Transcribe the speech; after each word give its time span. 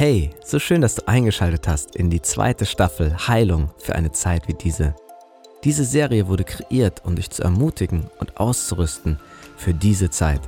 Hey, 0.00 0.30
so 0.42 0.58
schön, 0.58 0.80
dass 0.80 0.94
du 0.94 1.06
eingeschaltet 1.06 1.68
hast 1.68 1.94
in 1.94 2.08
die 2.08 2.22
zweite 2.22 2.64
Staffel 2.64 3.14
Heilung 3.28 3.68
für 3.76 3.94
eine 3.96 4.12
Zeit 4.12 4.48
wie 4.48 4.54
diese. 4.54 4.94
Diese 5.62 5.84
Serie 5.84 6.26
wurde 6.26 6.44
kreiert, 6.44 7.02
um 7.04 7.16
dich 7.16 7.28
zu 7.28 7.42
ermutigen 7.42 8.08
und 8.18 8.40
auszurüsten 8.40 9.20
für 9.58 9.74
diese 9.74 10.08
Zeit. 10.08 10.40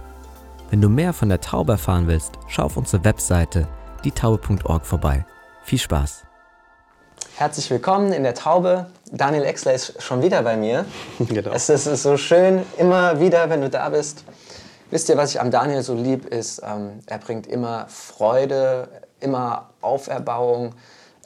Wenn 0.71 0.81
du 0.81 0.89
mehr 0.89 1.13
von 1.13 1.29
der 1.29 1.43
Taube 1.43 1.73
erfahren 1.73 2.07
willst, 2.07 2.33
schau 2.49 2.63
auf 2.63 2.79
unsere 2.79 3.05
Webseite 3.05 3.69
dietaube.org 4.07 4.87
vorbei. 4.87 5.27
Viel 5.65 5.81
Spaß! 5.81 6.23
Herzlich 7.37 7.71
willkommen 7.71 8.15
in 8.15 8.23
der 8.23 8.35
Taube. 8.35 8.87
Daniel 9.11 9.45
Exler 9.45 9.75
ist 9.75 10.03
schon 10.03 10.23
wieder 10.23 10.41
bei 10.41 10.57
mir. 10.57 10.87
Genau. 11.19 11.51
Es 11.51 11.69
ist, 11.69 11.87
es 11.87 11.93
ist 11.93 12.05
so 12.05 12.17
schön, 12.17 12.63
immer 12.79 13.21
wieder, 13.21 13.51
wenn 13.51 13.61
du 13.61 13.69
da 13.69 13.91
bist. 13.91 14.25
Wisst 14.91 15.11
ihr, 15.11 15.19
was 15.19 15.35
ich 15.35 15.41
am 15.43 15.51
Daniel 15.51 15.83
so 15.83 15.95
lieb 15.95 16.25
ist? 16.25 16.63
Ähm, 16.65 17.01
er 17.05 17.19
bringt 17.19 17.47
immer 17.47 17.85
Freude, 17.89 18.89
immer 19.23 19.71
Auferbauung, 19.81 20.75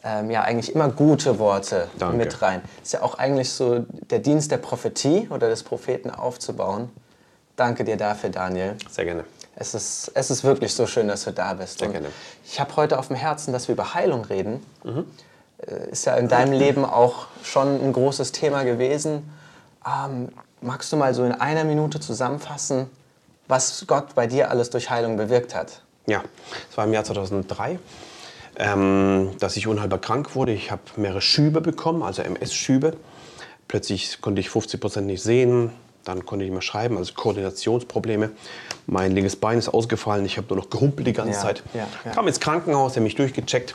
ähm, 0.05 0.31
ja 0.31 0.43
eigentlich 0.43 0.75
immer 0.75 0.89
gute 0.89 1.39
Worte 1.39 1.89
Danke. 1.99 2.17
mit 2.17 2.43
rein. 2.43 2.63
Ist 2.83 2.93
ja 2.93 3.03
auch 3.03 3.19
eigentlich 3.19 3.51
so 3.51 3.81
der 4.11 4.21
Dienst 4.21 4.51
der 4.51 4.59
Prophetie 4.59 5.29
oder 5.31 5.49
des 5.49 5.63
Propheten 5.63 6.11
aufzubauen. 6.11 6.91
Danke 7.57 7.85
dir 7.85 7.97
dafür, 7.97 8.31
Daniel. 8.31 8.77
Sehr 8.91 9.05
gerne. 9.05 9.25
Es 9.57 9.75
ist, 9.75 10.13
es 10.15 10.31
ist 10.31 10.45
wirklich 10.45 10.75
so 10.75 10.87
schön, 10.87 11.09
dass 11.09 11.25
du 11.25 11.33
da 11.33 11.55
bist. 11.55 11.79
Sehr 11.79 11.89
Und 11.89 11.93
gerne. 11.93 12.09
Ich 12.45 12.61
habe 12.61 12.77
heute 12.77 12.99
auf 12.99 13.09
dem 13.09 13.17
Herzen, 13.17 13.53
dass 13.53 13.69
wir 13.69 13.73
über 13.73 13.95
Heilung 13.95 14.25
reden. 14.27 14.65
Äh, 14.85 15.91
Ist 15.91 16.05
ja 16.05 16.15
in 16.17 16.29
deinem 16.29 16.53
Leben 16.53 16.85
auch 16.85 17.27
schon 17.43 17.83
ein 17.83 17.93
großes 17.93 18.33
Thema 18.33 18.65
gewesen. 18.65 19.29
Ähm, 19.87 20.29
magst 20.61 20.93
du 20.93 20.97
mal 20.97 21.15
so 21.15 21.25
in 21.25 21.33
einer 21.33 21.65
Minute 21.65 22.01
zusammenfassen, 22.01 22.91
was 23.49 23.85
Gott 23.87 24.15
bei 24.15 24.27
dir 24.27 24.51
alles 24.51 24.69
durch 24.71 24.91
Heilung 24.91 25.17
bewirkt 25.17 25.55
hat? 25.55 25.81
Ja, 26.07 26.23
es 26.71 26.77
war 26.77 26.85
im 26.85 26.93
Jahr 26.93 27.05
2003, 27.05 27.79
ähm, 28.59 29.31
dass 29.41 29.57
ich 29.57 29.67
unheilbar 29.67 30.01
krank 30.01 30.35
wurde. 30.35 30.53
Ich 30.53 30.71
habe 30.71 30.83
mehrere 30.97 31.21
Schübe 31.21 31.61
bekommen, 31.61 32.03
also 32.03 32.23
MS-Schübe. 32.23 32.97
Plötzlich 33.69 34.21
konnte 34.21 34.41
ich 34.41 34.49
50 34.51 34.81
Prozent 34.81 35.07
nicht 35.09 35.23
sehen. 35.23 35.73
Dann 36.05 36.25
konnte 36.25 36.45
ich 36.45 36.51
nicht 36.51 36.55
mehr 36.55 36.63
schreiben, 36.63 36.97
also 36.97 37.15
Koordinationsprobleme. 37.15 38.31
Mein 38.87 39.11
linkes 39.11 39.35
Bein 39.35 39.59
ist 39.59 39.69
ausgefallen. 39.69 40.25
Ich 40.25 40.37
habe 40.37 40.47
nur 40.49 40.59
noch 40.59 40.71
gehumpelt 40.71 41.05
die 41.09 41.13
ganze 41.13 41.33
Ja, 41.33 41.41
Zeit. 41.41 41.65
ja, 41.75 41.89
ja. 42.05 42.13
Kam 42.13 42.29
ins 42.29 42.39
Krankenhaus, 42.39 42.93
der 42.93 43.03
mich 43.03 43.17
durchgecheckt, 43.17 43.75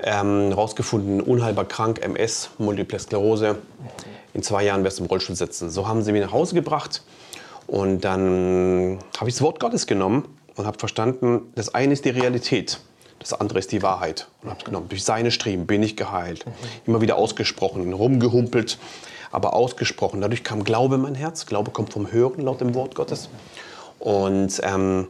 ähm, 0.00 0.52
rausgefunden, 0.52 1.22
unheilbar 1.22 1.64
krank, 1.64 2.02
MS, 2.04 2.50
Multiple 2.58 2.98
Sklerose. 2.98 3.56
In 4.34 4.42
zwei 4.42 4.64
Jahren 4.64 4.84
wirst 4.84 4.98
du 4.98 5.04
im 5.04 5.08
Rollstuhl 5.08 5.36
sitzen. 5.36 5.70
So 5.70 5.88
haben 5.88 6.02
sie 6.02 6.12
mich 6.12 6.20
nach 6.20 6.32
Hause 6.32 6.54
gebracht. 6.54 7.02
Und 7.66 8.02
dann 8.02 8.98
habe 9.18 9.30
ich 9.30 9.36
das 9.36 9.40
Wort 9.40 9.58
Gottes 9.58 9.86
genommen 9.86 10.28
und 10.56 10.66
habe 10.66 10.78
verstanden, 10.78 11.52
das 11.54 11.74
eine 11.74 11.92
ist 11.92 12.04
die 12.04 12.10
Realität, 12.10 12.80
das 13.18 13.32
andere 13.32 13.58
ist 13.58 13.72
die 13.72 13.82
Wahrheit. 13.82 14.28
Und 14.42 14.50
habe 14.50 14.64
genommen. 14.64 14.88
Durch 14.88 15.04
seine 15.04 15.30
Striemen 15.30 15.66
bin 15.66 15.82
ich 15.82 15.96
geheilt. 15.96 16.44
Immer 16.86 17.00
wieder 17.00 17.16
ausgesprochen, 17.16 17.92
rumgehumpelt, 17.92 18.78
aber 19.32 19.54
ausgesprochen. 19.54 20.20
Dadurch 20.20 20.44
kam 20.44 20.62
Glaube 20.64 20.96
in 20.96 21.00
mein 21.02 21.14
Herz. 21.14 21.46
Glaube 21.46 21.70
kommt 21.70 21.92
vom 21.92 22.12
Hören 22.12 22.40
laut 22.40 22.60
dem 22.60 22.74
Wort 22.74 22.94
Gottes. 22.94 23.28
Und, 23.98 24.60
ähm, 24.62 25.08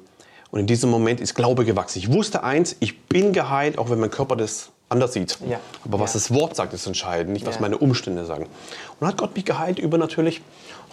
und 0.51 0.61
in 0.61 0.67
diesem 0.67 0.91
Moment 0.91 1.21
ist 1.21 1.35
Glaube 1.35 1.65
gewachsen. 1.65 1.99
Ich 1.99 2.13
wusste 2.13 2.45
eins, 2.45 2.77
ich 2.81 3.01
bin 3.03 3.33
geheilt, 3.33 3.77
auch 3.79 3.91
wenn 3.91 3.99
mein 3.99 4.11
Körper 4.11 4.37
das 4.37 4.71
anders 4.89 5.15
sieht. 5.15 5.39
Ja. 5.49 5.59
Aber 5.85 5.99
was 5.99 6.13
Ja. 6.15 6.21
das 6.21 6.33
Wort 6.33 6.55
sagt, 6.55 6.73
ist 6.73 6.87
entscheidend, 6.87 7.33
nicht 7.33 7.47
was 7.47 7.57
Ja. 7.57 7.63
meine 7.63 7.79
Umstände 7.79 8.25
sagen. 8.25 8.47
Und 9.01 9.07
hat 9.09 9.17
Gott 9.17 9.35
mich 9.35 9.45
geheilt, 9.45 9.79
übernatürlich. 9.81 10.43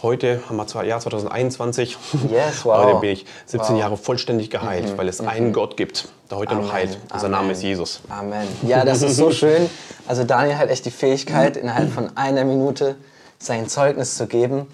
Heute 0.02 0.42
haben 0.50 0.56
wir 0.58 0.66
zwar 0.66 0.84
Jahr 0.84 1.00
2021. 1.00 1.96
Yes, 2.30 2.66
wow. 2.66 2.86
Heute 2.86 3.00
bin 3.02 3.12
ich 3.12 3.26
17 3.46 3.76
Wow. 3.76 3.80
Jahre 3.80 3.98
vollständig 3.98 4.50
geheilt, 4.50 4.98
weil 4.98 5.08
es 5.08 5.22
einen 5.22 5.54
Gott 5.54 5.78
gibt, 5.78 6.08
der 6.32 6.40
heute 6.40 6.56
noch 6.56 6.62
Amen. 6.64 6.74
heilt. 6.74 6.98
Und 7.14 7.20
sein 7.20 7.34
Amen. 7.34 7.44
Name 7.44 7.52
ist 7.52 7.62
Jesus. 7.62 8.02
Amen. 8.10 8.48
Ja, 8.64 8.84
das 8.84 9.04
ist 9.04 9.18
so 9.18 9.30
schön. 9.32 9.70
Also 10.08 10.24
Daniel 10.24 10.58
hat 10.58 10.70
echt 10.70 10.86
die 10.86 10.92
Fähigkeit, 10.92 11.56
innerhalb 11.56 11.92
von 11.92 12.18
einer 12.18 12.46
Minute 12.46 12.96
sein 13.38 13.68
Zeugnis 13.68 14.18
zu 14.18 14.26
geben. 14.26 14.66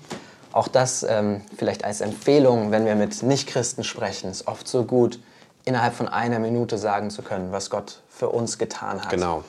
Auch 0.54 0.70
das 0.70 1.04
ähm, 1.04 1.42
vielleicht 1.58 1.84
als 1.84 2.00
Empfehlung, 2.00 2.72
wenn 2.72 2.86
wir 2.86 2.96
mit 2.96 3.22
Nichtchristen 3.22 3.84
sprechen, 3.84 4.32
ist 4.32 4.48
oft 4.48 4.66
so 4.66 4.86
gut, 4.86 5.20
innerhalb 5.66 5.94
von 5.94 6.08
einer 6.08 6.40
Minute 6.40 6.78
sagen 6.78 7.10
zu 7.10 7.22
können, 7.22 7.52
was 7.52 7.70
Gott 7.70 8.02
für 8.10 8.30
uns 8.30 8.58
getan 8.58 9.02
hat. 9.02 9.10
Genau. 9.10 9.44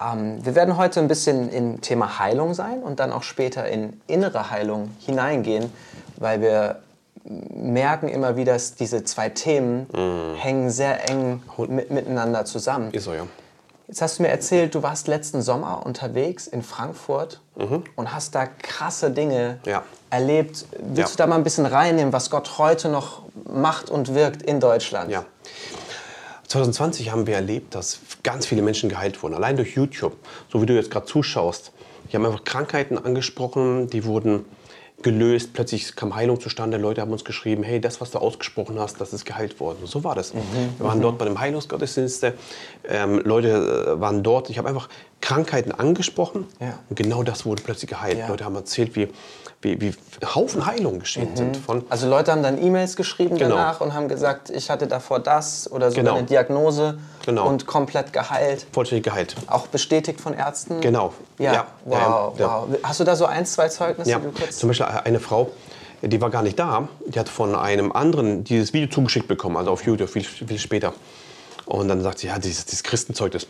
Ähm, 0.00 0.44
wir 0.44 0.54
werden 0.54 0.76
heute 0.76 1.00
ein 1.00 1.08
bisschen 1.08 1.48
im 1.50 1.80
Thema 1.80 2.18
Heilung 2.18 2.54
sein 2.54 2.82
und 2.82 3.00
dann 3.00 3.12
auch 3.12 3.22
später 3.22 3.66
in 3.68 4.00
innere 4.06 4.50
Heilung 4.50 4.90
hineingehen, 5.00 5.72
weil 6.16 6.40
wir 6.40 6.80
merken 7.24 8.08
immer 8.08 8.36
wieder, 8.36 8.54
dass 8.54 8.74
diese 8.74 9.04
zwei 9.04 9.28
Themen 9.28 9.86
hängen 10.38 10.70
sehr 10.70 11.10
eng 11.10 11.42
mit, 11.68 11.90
miteinander 11.90 12.44
zusammen. 12.44 12.90
Ist 12.92 13.04
so, 13.04 13.12
ja. 13.12 13.26
Jetzt 13.86 14.02
hast 14.02 14.18
du 14.18 14.22
mir 14.22 14.28
erzählt, 14.28 14.74
du 14.74 14.82
warst 14.82 15.08
letzten 15.08 15.40
Sommer 15.42 15.84
unterwegs 15.84 16.46
in 16.46 16.62
Frankfurt 16.62 17.40
und 17.96 18.14
hast 18.14 18.34
da 18.34 18.46
krasse 18.46 19.10
Dinge 19.10 19.58
Ja. 19.64 19.82
erlebt. 20.10 20.66
Willst 20.78 20.98
Ja. 20.98 21.06
du 21.06 21.16
da 21.16 21.26
mal 21.26 21.36
ein 21.36 21.42
bisschen 21.42 21.66
reinnehmen, 21.66 22.12
was 22.12 22.30
Gott 22.30 22.58
heute 22.58 22.88
noch 22.90 23.22
macht 23.50 23.88
und 23.90 24.14
wirkt 24.14 24.42
in 24.42 24.60
Deutschland? 24.60 25.10
Ja. 25.10 25.24
2020 26.48 27.10
haben 27.12 27.26
wir 27.26 27.34
erlebt, 27.34 27.74
dass 27.74 28.00
ganz 28.22 28.46
viele 28.46 28.62
Menschen 28.62 28.88
geheilt 28.88 29.22
wurden, 29.22 29.34
allein 29.34 29.56
durch 29.56 29.74
YouTube, 29.74 30.16
so 30.50 30.60
wie 30.62 30.66
du 30.66 30.74
jetzt 30.74 30.90
gerade 30.90 31.06
zuschaust. 31.06 31.72
Die 32.10 32.16
haben 32.16 32.24
einfach 32.24 32.44
Krankheiten 32.44 32.96
angesprochen, 32.96 33.88
die 33.88 34.04
wurden 34.04 34.46
gelöst, 35.02 35.52
plötzlich 35.52 35.94
kam 35.94 36.16
Heilung 36.16 36.40
zustande, 36.40 36.76
Leute 36.76 37.02
haben 37.02 37.12
uns 37.12 37.24
geschrieben, 37.24 37.62
hey, 37.62 37.80
das, 37.80 38.00
was 38.00 38.10
du 38.10 38.18
ausgesprochen 38.18 38.80
hast, 38.80 39.00
das 39.00 39.12
ist 39.12 39.24
geheilt 39.24 39.60
worden. 39.60 39.78
Und 39.82 39.86
so 39.88 40.02
war 40.02 40.14
das. 40.16 40.32
Wir 40.34 40.42
waren 40.84 41.00
dort 41.00 41.18
bei 41.18 41.24
dem 41.24 41.38
Heilungsgottesdienste, 41.38 42.34
ähm, 42.88 43.20
Leute 43.24 43.94
äh, 43.96 44.00
waren 44.00 44.22
dort, 44.24 44.50
ich 44.50 44.58
habe 44.58 44.68
einfach 44.68 44.88
Krankheiten 45.20 45.70
angesprochen 45.70 46.46
Ja. 46.60 46.78
und 46.88 46.96
genau 46.96 47.22
das 47.22 47.44
wurde 47.46 47.62
plötzlich 47.62 47.90
geheilt. 47.90 48.18
Ja. 48.18 48.28
Leute 48.28 48.44
haben 48.44 48.56
erzählt, 48.56 48.96
wie, 48.96 49.08
wie, 49.60 49.80
wie 49.80 49.92
Haufen 50.24 50.66
Heilungen 50.66 51.00
geschehen 51.00 51.34
sind. 51.34 51.56
Von, 51.56 51.84
Also 51.88 52.08
Leute 52.08 52.30
haben 52.32 52.42
dann 52.42 52.62
E-Mails 52.62 52.94
geschrieben 52.94 53.36
Genau. 53.38 53.56
danach 53.56 53.80
und 53.80 53.92
haben 53.92 54.06
gesagt, 54.08 54.50
ich 54.50 54.70
hatte 54.70 54.86
davor 54.86 55.18
das 55.18 55.70
oder 55.70 55.90
sogar 55.90 56.04
Genau. 56.04 56.16
eine 56.16 56.26
Diagnose 56.26 56.98
Genau. 57.26 57.48
und 57.48 57.66
komplett 57.66 58.12
geheilt. 58.12 58.66
vollständig 58.72 59.04
geheilt. 59.04 59.34
Auch 59.48 59.66
bestätigt 59.66 60.20
von 60.20 60.32
Ärzten? 60.34 60.80
Genau. 60.80 61.12
Ja, 61.38 61.52
Ja, 61.52 61.66
wow, 61.84 62.34
ja, 62.38 62.46
ja. 62.46 62.66
wow. 62.68 62.78
Hast 62.84 63.00
du 63.00 63.04
da 63.04 63.16
so 63.16 63.26
ein, 63.26 63.44
zwei 63.46 63.68
Zeugnisse, 63.68 64.10
Ja, 64.10 64.20
zum 64.50 64.68
Beispiel 64.68 64.86
eine 64.86 65.18
Frau, 65.18 65.50
die 66.02 66.20
war 66.20 66.30
gar 66.30 66.42
nicht 66.42 66.58
da. 66.58 66.88
Die 67.06 67.18
hat 67.18 67.28
von 67.28 67.56
einem 67.56 67.90
anderen 67.90 68.44
dieses 68.44 68.72
Video 68.72 68.88
zugeschickt 68.88 69.26
bekommen, 69.26 69.56
also 69.56 69.72
auf 69.72 69.84
YouTube, 69.84 70.08
viel, 70.08 70.22
viel 70.22 70.58
später. 70.58 70.92
Und 71.66 71.88
dann 71.88 72.00
sagt 72.00 72.20
sie, 72.20 72.28
ja, 72.28 72.38
dieses, 72.38 72.64
dieses 72.64 72.82
Christenzeug, 72.82 73.32
das 73.32 73.46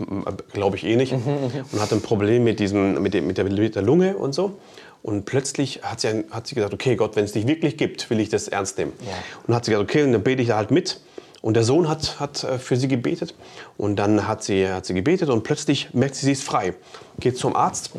glaube 0.53 0.77
ich 0.77 0.85
eh 0.85 0.97
nicht. 0.97 1.13
Und 1.13 1.81
hat 1.81 1.93
ein 1.93 2.01
Problem 2.03 2.43
mit, 2.43 2.59
diesem, 2.59 3.01
mit, 3.01 3.15
dem, 3.15 3.27
mit, 3.29 3.39
der, 3.39 3.45
mit 3.45 3.75
der 3.77 3.83
Lunge 3.83 4.17
und 4.17 4.35
so. 4.35 4.59
Und 5.03 5.25
plötzlich 5.25 5.81
hat 5.83 6.01
sie, 6.01 6.25
hat 6.31 6.47
sie 6.47 6.55
gesagt, 6.55 6.75
okay 6.75 6.97
Gott, 6.97 7.17
wenn 7.17 7.25
es 7.25 7.33
dich 7.33 7.47
wirklich 7.47 7.77
gibt, 7.77 8.11
will 8.11 8.21
ich 8.21 8.29
das 8.29 8.49
ernst 8.49 8.79
nehmen. 8.79 8.93
Ja. 9.01 9.13
Und 9.47 9.55
hat 9.55 9.65
sie 9.65 9.71
gesagt, 9.71 9.89
okay, 9.89 10.03
und 10.03 10.13
dann 10.13 10.23
bete 10.23 10.43
ich 10.43 10.49
da 10.49 10.57
halt 10.57 10.71
mit. 10.71 11.01
Und 11.41 11.55
der 11.55 11.63
Sohn 11.63 11.89
hat, 11.89 12.19
hat 12.19 12.43
äh, 12.45 12.59
für 12.59 12.77
sie 12.77 12.89
gebetet. 12.89 13.35
Und 13.77 13.97
dann 13.97 14.27
hat 14.27 14.43
sie, 14.43 14.69
hat 14.69 14.87
sie 14.87 14.95
gebetet 14.95 15.29
und 15.31 15.45
plötzlich 15.45 15.95
merkt 15.95 16.17
sie, 16.17 16.27
sie 16.27 16.33
ist 16.33 16.43
frei. 16.43 16.75
Geht 17.21 17.39
zum 17.39 17.55
Arzt 17.55 17.93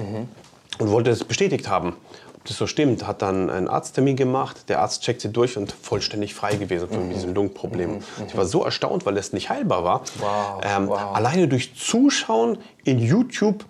und 0.77 0.91
wollte 0.91 1.09
es 1.09 1.23
bestätigt 1.23 1.69
haben. 1.69 1.95
Ob 2.35 2.45
das 2.45 2.57
so 2.57 2.67
stimmt, 2.67 3.07
hat 3.07 3.21
dann 3.21 3.49
einen 3.49 3.67
Arzttermin 3.69 4.15
gemacht. 4.15 4.69
Der 4.69 4.81
Arzt 4.81 5.03
checkt 5.03 5.21
sie 5.21 5.29
durch 5.29 5.57
und 5.57 5.71
vollständig 5.71 6.33
frei 6.33 6.55
gewesen 6.55 6.89
von 6.89 7.09
diesem 7.09 7.33
Lungenproblem. 7.33 7.99
Ich 8.27 8.35
war 8.37 8.45
so 8.45 8.63
erstaunt, 8.63 9.05
weil 9.05 9.17
es 9.17 9.33
nicht 9.33 9.49
heilbar 9.49 9.83
war. 9.83 10.01
Wow, 10.19 10.61
Ähm, 10.63 10.87
wow. 10.87 11.15
Alleine 11.15 11.47
durch 11.47 11.75
Zuschauen 11.75 12.57
in 12.83 12.99
YouTube 12.99 13.65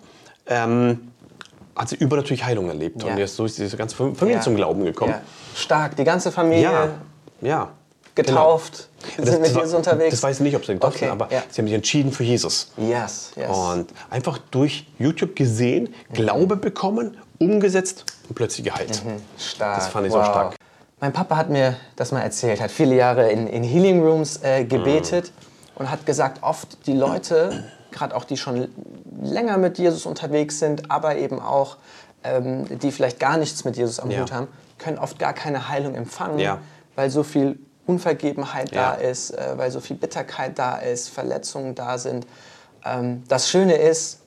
ähm, 0.46 1.09
hat 1.80 1.88
sie 1.88 1.96
übernatürlich 1.96 2.44
Heilung 2.44 2.68
erlebt. 2.68 3.02
Ja. 3.02 3.10
Und 3.10 3.18
jetzt 3.18 3.36
so 3.36 3.44
ist 3.44 3.58
diese 3.58 3.76
ganze 3.76 3.96
Familie 3.96 4.34
Ja. 4.36 4.40
zum 4.40 4.54
Glauben 4.56 4.84
gekommen. 4.84 5.12
Ja. 5.12 5.22
Stark, 5.56 5.96
die 5.96 6.04
ganze 6.04 6.30
Familie 6.30 6.62
Ja, 6.64 6.88
ja. 7.40 7.68
getauft, 8.14 8.88
Genau. 9.16 9.30
sind 9.30 9.40
mit 9.40 9.48
das 9.50 9.54
war- 9.54 9.62
Jesus 9.62 9.76
unterwegs. 9.76 10.10
Das 10.10 10.22
weiß 10.22 10.36
ich 10.36 10.42
nicht, 10.42 10.56
ob 10.56 10.64
sie 10.66 10.74
getauft 10.74 10.96
Okay, 10.96 11.06
sind, 11.06 11.12
aber 11.12 11.28
sie 11.28 11.60
haben 11.60 11.66
sich 11.66 11.74
entschieden 11.74 12.12
für 12.12 12.24
Jesus. 12.24 12.70
Yes, 12.76 13.32
yes. 13.36 13.48
Und 13.48 13.86
einfach 14.10 14.38
durch 14.50 14.86
YouTube 14.98 15.34
gesehen, 15.36 15.94
Glaube 16.12 16.56
bekommen, 16.56 17.16
umgesetzt 17.38 18.04
und 18.28 18.34
plötzlich 18.34 18.66
geheilt. 18.66 19.02
Stark. 19.38 19.76
Das 19.78 19.88
fand 19.88 20.06
ich 20.06 20.12
so 20.12 20.18
wow. 20.18 20.26
stark. 20.26 20.54
Mein 21.00 21.12
Papa 21.14 21.34
hat 21.36 21.48
mir 21.48 21.76
das 21.96 22.12
mal 22.12 22.20
erzählt, 22.20 22.60
hat 22.60 22.70
viele 22.70 22.94
Jahre 22.94 23.30
in, 23.30 23.46
in 23.46 23.62
Healing 23.62 24.02
Rooms 24.02 24.40
äh, 24.42 24.64
gebetet 24.64 25.32
Mhm. 25.34 25.76
und 25.76 25.90
hat 25.90 26.04
gesagt, 26.04 26.42
oft 26.42 26.86
die 26.86 26.92
Leute, 26.92 27.64
gerade 27.92 28.14
auch 28.16 28.24
die 28.24 28.36
schon 28.36 28.68
länger 29.22 29.58
mit 29.58 29.78
Jesus 29.78 30.06
unterwegs 30.06 30.58
sind, 30.58 30.90
aber 30.90 31.16
eben 31.16 31.40
auch 31.40 31.76
ähm, 32.22 32.66
die 32.80 32.92
vielleicht 32.92 33.18
gar 33.18 33.36
nichts 33.38 33.64
mit 33.64 33.76
Jesus 33.76 33.98
am 33.98 34.10
Ja. 34.10 34.20
Hut 34.20 34.32
haben, 34.32 34.48
können 34.78 34.98
oft 34.98 35.18
gar 35.18 35.32
keine 35.32 35.68
Heilung 35.68 35.94
empfangen, 35.94 36.38
Ja. 36.38 36.58
weil 36.96 37.08
so 37.10 37.22
viel 37.22 37.58
Unvergebenheit 37.86 38.72
Ja. 38.72 38.92
da 38.92 38.94
ist, 38.96 39.30
äh, 39.30 39.52
weil 39.56 39.70
so 39.70 39.80
viel 39.80 39.96
Bitterkeit 39.96 40.58
da 40.58 40.76
ist, 40.76 41.08
Verletzungen 41.08 41.74
da 41.74 41.96
sind. 41.98 42.26
Ähm, 42.84 43.24
das 43.28 43.48
Schöne 43.48 43.74
ist, 43.76 44.18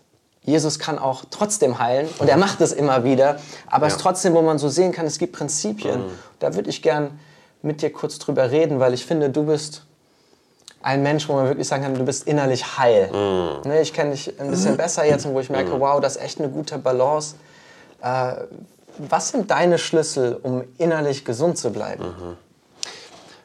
Jesus 0.41 0.77
kann 0.79 0.99
auch 0.99 1.23
trotzdem 1.29 1.79
heilen 1.79 2.07
und 2.19 2.27
er 2.27 2.37
macht 2.37 2.59
es 2.61 2.73
immer 2.73 3.03
wieder. 3.05 3.37
Aber 3.67 3.87
es 3.87 3.93
ist 3.93 4.01
trotzdem, 4.01 4.33
wo 4.33 4.41
man 4.41 4.57
so 4.57 4.67
sehen 4.69 4.91
kann, 4.91 5.05
es 5.05 5.17
gibt 5.17 5.33
Prinzipien. 5.33 6.03
Da 6.39 6.53
würde 6.55 6.69
ich 6.69 6.81
gern 6.81 7.17
mit 7.61 7.81
dir 7.81 7.93
kurz 7.93 8.19
drüber 8.19 8.51
reden, 8.51 8.79
weil 8.81 8.93
ich 8.93 9.05
finde, 9.05 9.29
du 9.29 9.43
bist 9.45 9.85
ein 10.83 11.01
Mensch, 11.01 11.27
wo 11.27 11.33
man 11.33 11.47
wirklich 11.47 11.67
sagen 11.67 11.83
kann, 11.83 11.95
du 11.95 12.05
bist 12.05 12.27
innerlich 12.27 12.77
heil. 12.77 13.09
Mm. 13.11 13.67
Ne, 13.67 13.81
ich 13.81 13.93
kenne 13.93 14.11
dich 14.11 14.39
ein 14.39 14.49
bisschen 14.51 14.77
besser 14.77 15.05
jetzt, 15.05 15.27
wo 15.27 15.39
ich 15.39 15.49
merke, 15.49 15.79
wow, 15.79 15.99
das 15.99 16.17
ist 16.17 16.21
echt 16.21 16.39
eine 16.39 16.49
gute 16.49 16.77
Balance. 16.77 17.35
Äh, 18.01 18.33
was 18.97 19.29
sind 19.29 19.49
deine 19.49 19.79
Schlüssel, 19.79 20.39
um 20.43 20.63
innerlich 20.77 21.25
gesund 21.25 21.57
zu 21.57 21.71
bleiben? 21.71 22.03
Mhm. 22.03 22.37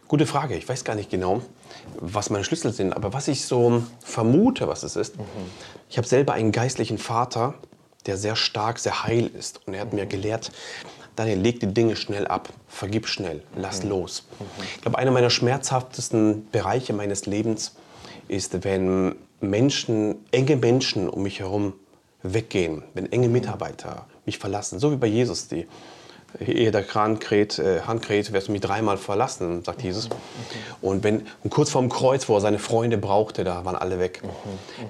Gute 0.06 0.26
Frage. 0.26 0.56
Ich 0.56 0.68
weiß 0.68 0.84
gar 0.84 0.94
nicht 0.94 1.10
genau, 1.10 1.40
was 2.00 2.30
meine 2.30 2.44
Schlüssel 2.44 2.72
sind, 2.72 2.92
aber 2.92 3.12
was 3.12 3.28
ich 3.28 3.46
so 3.46 3.82
vermute, 4.04 4.68
was 4.68 4.82
es 4.82 4.96
ist. 4.96 5.14
Ich 5.88 5.96
habe 5.96 6.06
selber 6.06 6.34
einen 6.34 6.52
geistlichen 6.52 6.98
Vater, 6.98 7.54
der 8.06 8.16
sehr 8.16 8.36
stark, 8.36 8.78
sehr 8.78 9.04
heil 9.04 9.30
ist. 9.38 9.60
Und 9.66 9.74
er 9.74 9.82
hat 9.82 9.92
mir 9.92 10.06
gelehrt, 10.06 10.50
Daniel, 11.18 11.40
leg 11.40 11.58
die 11.58 11.66
Dinge 11.66 11.96
schnell 11.96 12.28
ab, 12.28 12.48
vergib 12.68 13.08
schnell, 13.08 13.42
lass 13.56 13.82
los. 13.82 14.22
Ich 14.76 14.82
glaube, 14.82 14.98
einer 14.98 15.10
meiner 15.10 15.30
schmerzhaftesten 15.30 16.48
Bereiche 16.52 16.92
meines 16.92 17.26
Lebens 17.26 17.74
ist, 18.28 18.62
wenn 18.62 19.16
Menschen, 19.40 20.24
enge 20.30 20.54
Menschen 20.54 21.08
um 21.08 21.24
mich 21.24 21.40
herum 21.40 21.72
weggehen, 22.22 22.84
wenn 22.94 23.10
enge 23.10 23.28
Mitarbeiter 23.28 24.06
mich 24.26 24.38
verlassen, 24.38 24.78
so 24.78 24.92
wie 24.92 24.96
bei 24.96 25.08
Jesus, 25.08 25.48
die 25.48 25.66
ehe 26.40 26.70
der 26.70 26.82
Kran 26.82 27.18
kräht, 27.18 27.58
äh, 27.58 27.80
Hand 27.80 28.02
kräht, 28.02 28.32
wirst 28.32 28.48
du 28.48 28.52
mich 28.52 28.60
dreimal 28.60 28.96
verlassen, 28.96 29.64
sagt 29.64 29.82
Jesus. 29.82 30.08
Und, 30.82 31.02
wenn, 31.02 31.26
und 31.42 31.50
kurz 31.50 31.70
vorm 31.70 31.88
Kreuz, 31.88 32.28
wo 32.28 32.34
er 32.36 32.40
seine 32.40 32.58
Freunde 32.58 32.98
brauchte, 32.98 33.44
da 33.44 33.64
waren 33.64 33.76
alle 33.76 33.98
weg. 33.98 34.22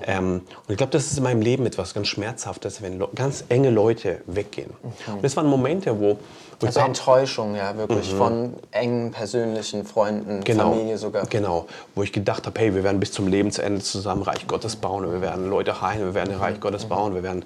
Ähm, 0.05 0.43
und 0.67 0.71
ich 0.71 0.77
glaube, 0.77 0.93
das 0.93 1.07
ist 1.07 1.19
in 1.19 1.25
meinem 1.25 1.41
Leben 1.41 1.65
etwas 1.65 1.95
ganz 1.95 2.09
Schmerzhaftes, 2.09 2.83
wenn 2.83 2.99
Le- 2.99 3.09
ganz 3.15 3.45
enge 3.49 3.71
Leute 3.71 4.21
weggehen. 4.27 4.71
Und 5.07 5.23
das 5.23 5.37
waren 5.37 5.47
Momente, 5.47 5.99
wo, 6.01 6.19
wo 6.61 6.67
Also 6.67 6.81
ich 6.81 6.87
Enttäuschung, 6.87 7.55
ja, 7.55 7.77
wirklich 7.77 8.13
von 8.13 8.55
engen 8.73 9.13
persönlichen 9.13 9.85
Freunden, 9.85 10.43
genau, 10.43 10.71
Familie 10.73 10.99
sogar. 10.99 11.25
Genau, 11.27 11.67
wo 11.95 12.03
ich 12.03 12.13
gedacht 12.13 12.47
habe, 12.47 12.59
hey, 12.59 12.75
wir 12.75 12.83
werden 12.83 12.99
bis 12.99 13.13
zum 13.13 13.29
Lebensende 13.29 13.81
zusammen 13.81 14.23
Reich 14.23 14.47
Gottes 14.49 14.75
bauen, 14.75 15.05
und 15.05 15.13
wir 15.13 15.23
werden 15.23 15.49
Leute 15.49 15.81
heilen, 15.81 16.05
wir 16.07 16.15
werden 16.15 16.35
Reich 16.35 16.59
Gottes 16.59 16.87
bauen, 16.87 17.15
wir 17.15 17.23
werden 17.23 17.45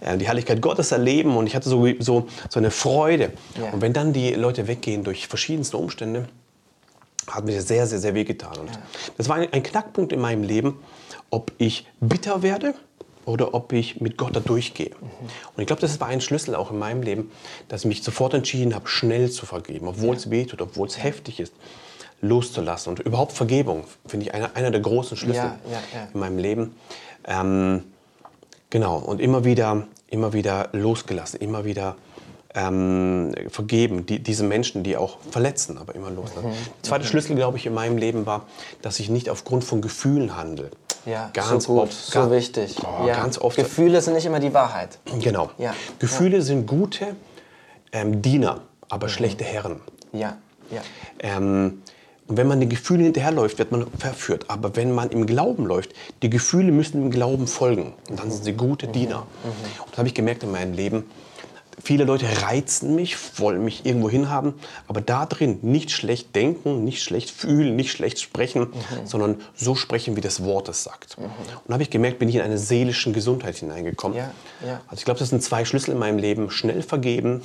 äh, 0.00 0.16
die 0.16 0.26
Herrlichkeit 0.26 0.62
Gottes 0.62 0.92
erleben 0.92 1.36
und 1.36 1.48
ich 1.48 1.56
hatte 1.56 1.68
so, 1.68 1.86
so, 1.98 2.28
so 2.48 2.60
eine 2.60 2.70
Freude. 2.70 3.31
Ja. 3.58 3.70
Und 3.70 3.80
wenn 3.80 3.92
dann 3.92 4.12
die 4.12 4.34
Leute 4.34 4.66
weggehen 4.66 5.04
durch 5.04 5.28
verschiedenste 5.28 5.76
Umstände, 5.76 6.28
hat 7.26 7.44
mir 7.44 7.54
das 7.54 7.68
sehr, 7.68 7.86
sehr, 7.86 7.98
sehr 7.98 8.14
wehgetan. 8.14 8.58
Und 8.58 8.70
das 9.16 9.28
war 9.28 9.36
ein, 9.36 9.52
ein 9.52 9.62
Knackpunkt 9.62 10.12
in 10.12 10.20
meinem 10.20 10.42
Leben, 10.42 10.80
ob 11.30 11.52
ich 11.58 11.86
bitter 12.00 12.42
werde 12.42 12.74
oder 13.24 13.54
ob 13.54 13.72
ich 13.72 14.00
mit 14.00 14.16
Gott 14.16 14.34
da 14.34 14.40
durchgehe. 14.40 14.90
Und 15.00 15.60
ich 15.60 15.66
glaube, 15.66 15.80
das 15.80 16.00
war 16.00 16.08
ein 16.08 16.20
Schlüssel 16.20 16.54
auch 16.54 16.70
in 16.70 16.78
meinem 16.78 17.02
Leben, 17.02 17.30
dass 17.68 17.82
ich 17.82 17.86
mich 17.86 18.02
sofort 18.02 18.34
entschieden 18.34 18.74
habe, 18.74 18.88
schnell 18.88 19.30
zu 19.30 19.46
vergeben, 19.46 19.86
obwohl 19.86 20.16
es 20.16 20.30
weh 20.30 20.44
tut, 20.44 20.60
obwohl 20.60 20.88
es 20.88 21.02
heftig 21.02 21.38
ist, 21.38 21.52
loszulassen. 22.20 22.90
Und 22.90 23.00
überhaupt 23.00 23.32
Vergebung 23.32 23.84
finde 24.06 24.26
ich 24.26 24.34
einer, 24.34 24.56
einer 24.56 24.70
der 24.70 24.80
großen 24.80 25.16
Schlüssel 25.16 25.36
Ja, 25.44 25.58
ja, 25.70 25.78
ja. 25.94 26.08
in 26.12 26.20
meinem 26.20 26.38
Leben. 26.38 26.74
Ähm, 27.24 27.84
genau, 28.70 28.98
und 28.98 29.20
immer 29.20 29.44
wieder, 29.44 29.86
immer 30.08 30.32
wieder 30.32 30.68
losgelassen, 30.72 31.40
immer 31.40 31.64
wieder 31.64 31.96
ähm, 32.54 33.34
vergeben, 33.48 34.06
die, 34.06 34.18
diese 34.22 34.44
Menschen, 34.44 34.82
die 34.82 34.96
auch 34.96 35.18
verletzen, 35.30 35.78
aber 35.78 35.94
immer 35.94 36.10
loslassen. 36.10 36.48
Mhm. 36.48 36.52
Der 36.52 36.82
zweite 36.82 37.04
Schlüssel, 37.06 37.36
glaube 37.36 37.56
ich, 37.56 37.66
in 37.66 37.74
meinem 37.74 37.96
Leben 37.96 38.26
war, 38.26 38.46
dass 38.82 39.00
ich 39.00 39.08
nicht 39.08 39.30
aufgrund 39.30 39.64
von 39.64 39.80
Gefühlen 39.80 40.36
handle. 40.36 40.70
Ja, 41.06 41.30
ganz 41.32 41.64
so 41.64 41.74
gut, 41.74 41.82
oft. 41.84 41.92
so 41.92 42.20
ga- 42.20 42.30
wichtig. 42.30 42.76
Oh, 42.82 43.06
ja. 43.06 43.16
Ganz 43.16 43.38
oft. 43.38 43.56
Gefühle 43.56 44.00
sind 44.00 44.14
nicht 44.14 44.26
immer 44.26 44.38
die 44.40 44.54
Wahrheit. 44.54 44.98
Genau. 45.20 45.50
Ja, 45.58 45.74
Gefühle 45.98 46.42
sind 46.42 46.66
gute 46.66 47.16
ähm, 47.92 48.22
Diener, 48.22 48.60
aber 48.88 49.08
schlechte 49.08 49.42
Herren. 49.44 49.80
Ja, 50.12 50.36
ja. 50.70 50.80
Ähm, 51.18 51.82
und 52.28 52.36
wenn 52.36 52.46
man 52.46 52.60
den 52.60 52.68
Gefühlen 52.68 53.02
hinterherläuft, 53.02 53.58
wird 53.58 53.72
man 53.72 53.86
verführt. 53.98 54.44
Aber 54.48 54.76
wenn 54.76 54.92
man 54.92 55.10
im 55.10 55.26
Glauben 55.26 55.66
läuft, 55.66 55.92
die 56.22 56.30
Gefühle 56.30 56.70
müssen 56.70 57.02
im 57.02 57.10
Glauben 57.10 57.46
folgen. 57.48 57.94
Und 58.08 58.20
dann 58.20 58.30
sind 58.30 58.44
sie 58.44 58.52
gute 58.52 58.86
Diener. 58.86 59.26
Und 59.44 59.90
das 59.90 59.98
habe 59.98 60.08
ich 60.08 60.14
gemerkt 60.14 60.44
in 60.44 60.52
meinem 60.52 60.72
Leben. 60.72 61.10
Viele 61.84 62.04
Leute 62.04 62.26
reizen 62.42 62.94
mich, 62.94 63.16
wollen 63.38 63.64
mich 63.64 63.84
irgendwo 63.84 64.08
hinhaben, 64.08 64.54
aber 64.88 65.00
da 65.00 65.26
drin 65.26 65.58
nicht 65.62 65.90
schlecht 65.90 66.34
denken, 66.34 66.84
nicht 66.84 67.02
schlecht 67.02 67.30
fühlen, 67.30 67.74
nicht 67.76 67.90
schlecht 67.90 68.20
sprechen, 68.20 68.68
sondern 69.04 69.40
so 69.54 69.74
sprechen, 69.74 70.16
wie 70.16 70.20
das 70.20 70.44
Wort 70.44 70.68
es 70.68 70.84
sagt. 70.84 71.16
Und 71.18 71.30
da 71.66 71.74
habe 71.74 71.82
ich 71.82 71.90
gemerkt, 71.90 72.18
bin 72.18 72.28
ich 72.28 72.36
in 72.36 72.40
eine 72.42 72.58
seelische 72.58 73.10
Gesundheit 73.12 73.56
hineingekommen. 73.56 74.16
Ja, 74.16 74.30
ja. 74.64 74.80
Also 74.86 75.00
ich 75.00 75.04
glaube, 75.04 75.18
das 75.18 75.30
sind 75.30 75.42
zwei 75.42 75.64
Schlüssel 75.64 75.92
in 75.92 75.98
meinem 75.98 76.18
Leben. 76.18 76.50
Schnell 76.50 76.82
vergeben 76.82 77.42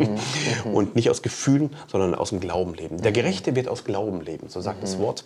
und 0.72 0.96
nicht 0.96 1.10
aus 1.10 1.22
Gefühlen, 1.22 1.70
sondern 1.86 2.14
aus 2.14 2.30
dem 2.30 2.40
Glauben 2.40 2.74
leben. 2.74 3.00
Der 3.00 3.12
Gerechte 3.12 3.54
wird 3.54 3.68
aus 3.68 3.84
Glauben 3.84 4.20
leben, 4.20 4.48
so 4.48 4.60
sagt 4.60 4.82
das 4.82 4.98
Wort. 4.98 5.24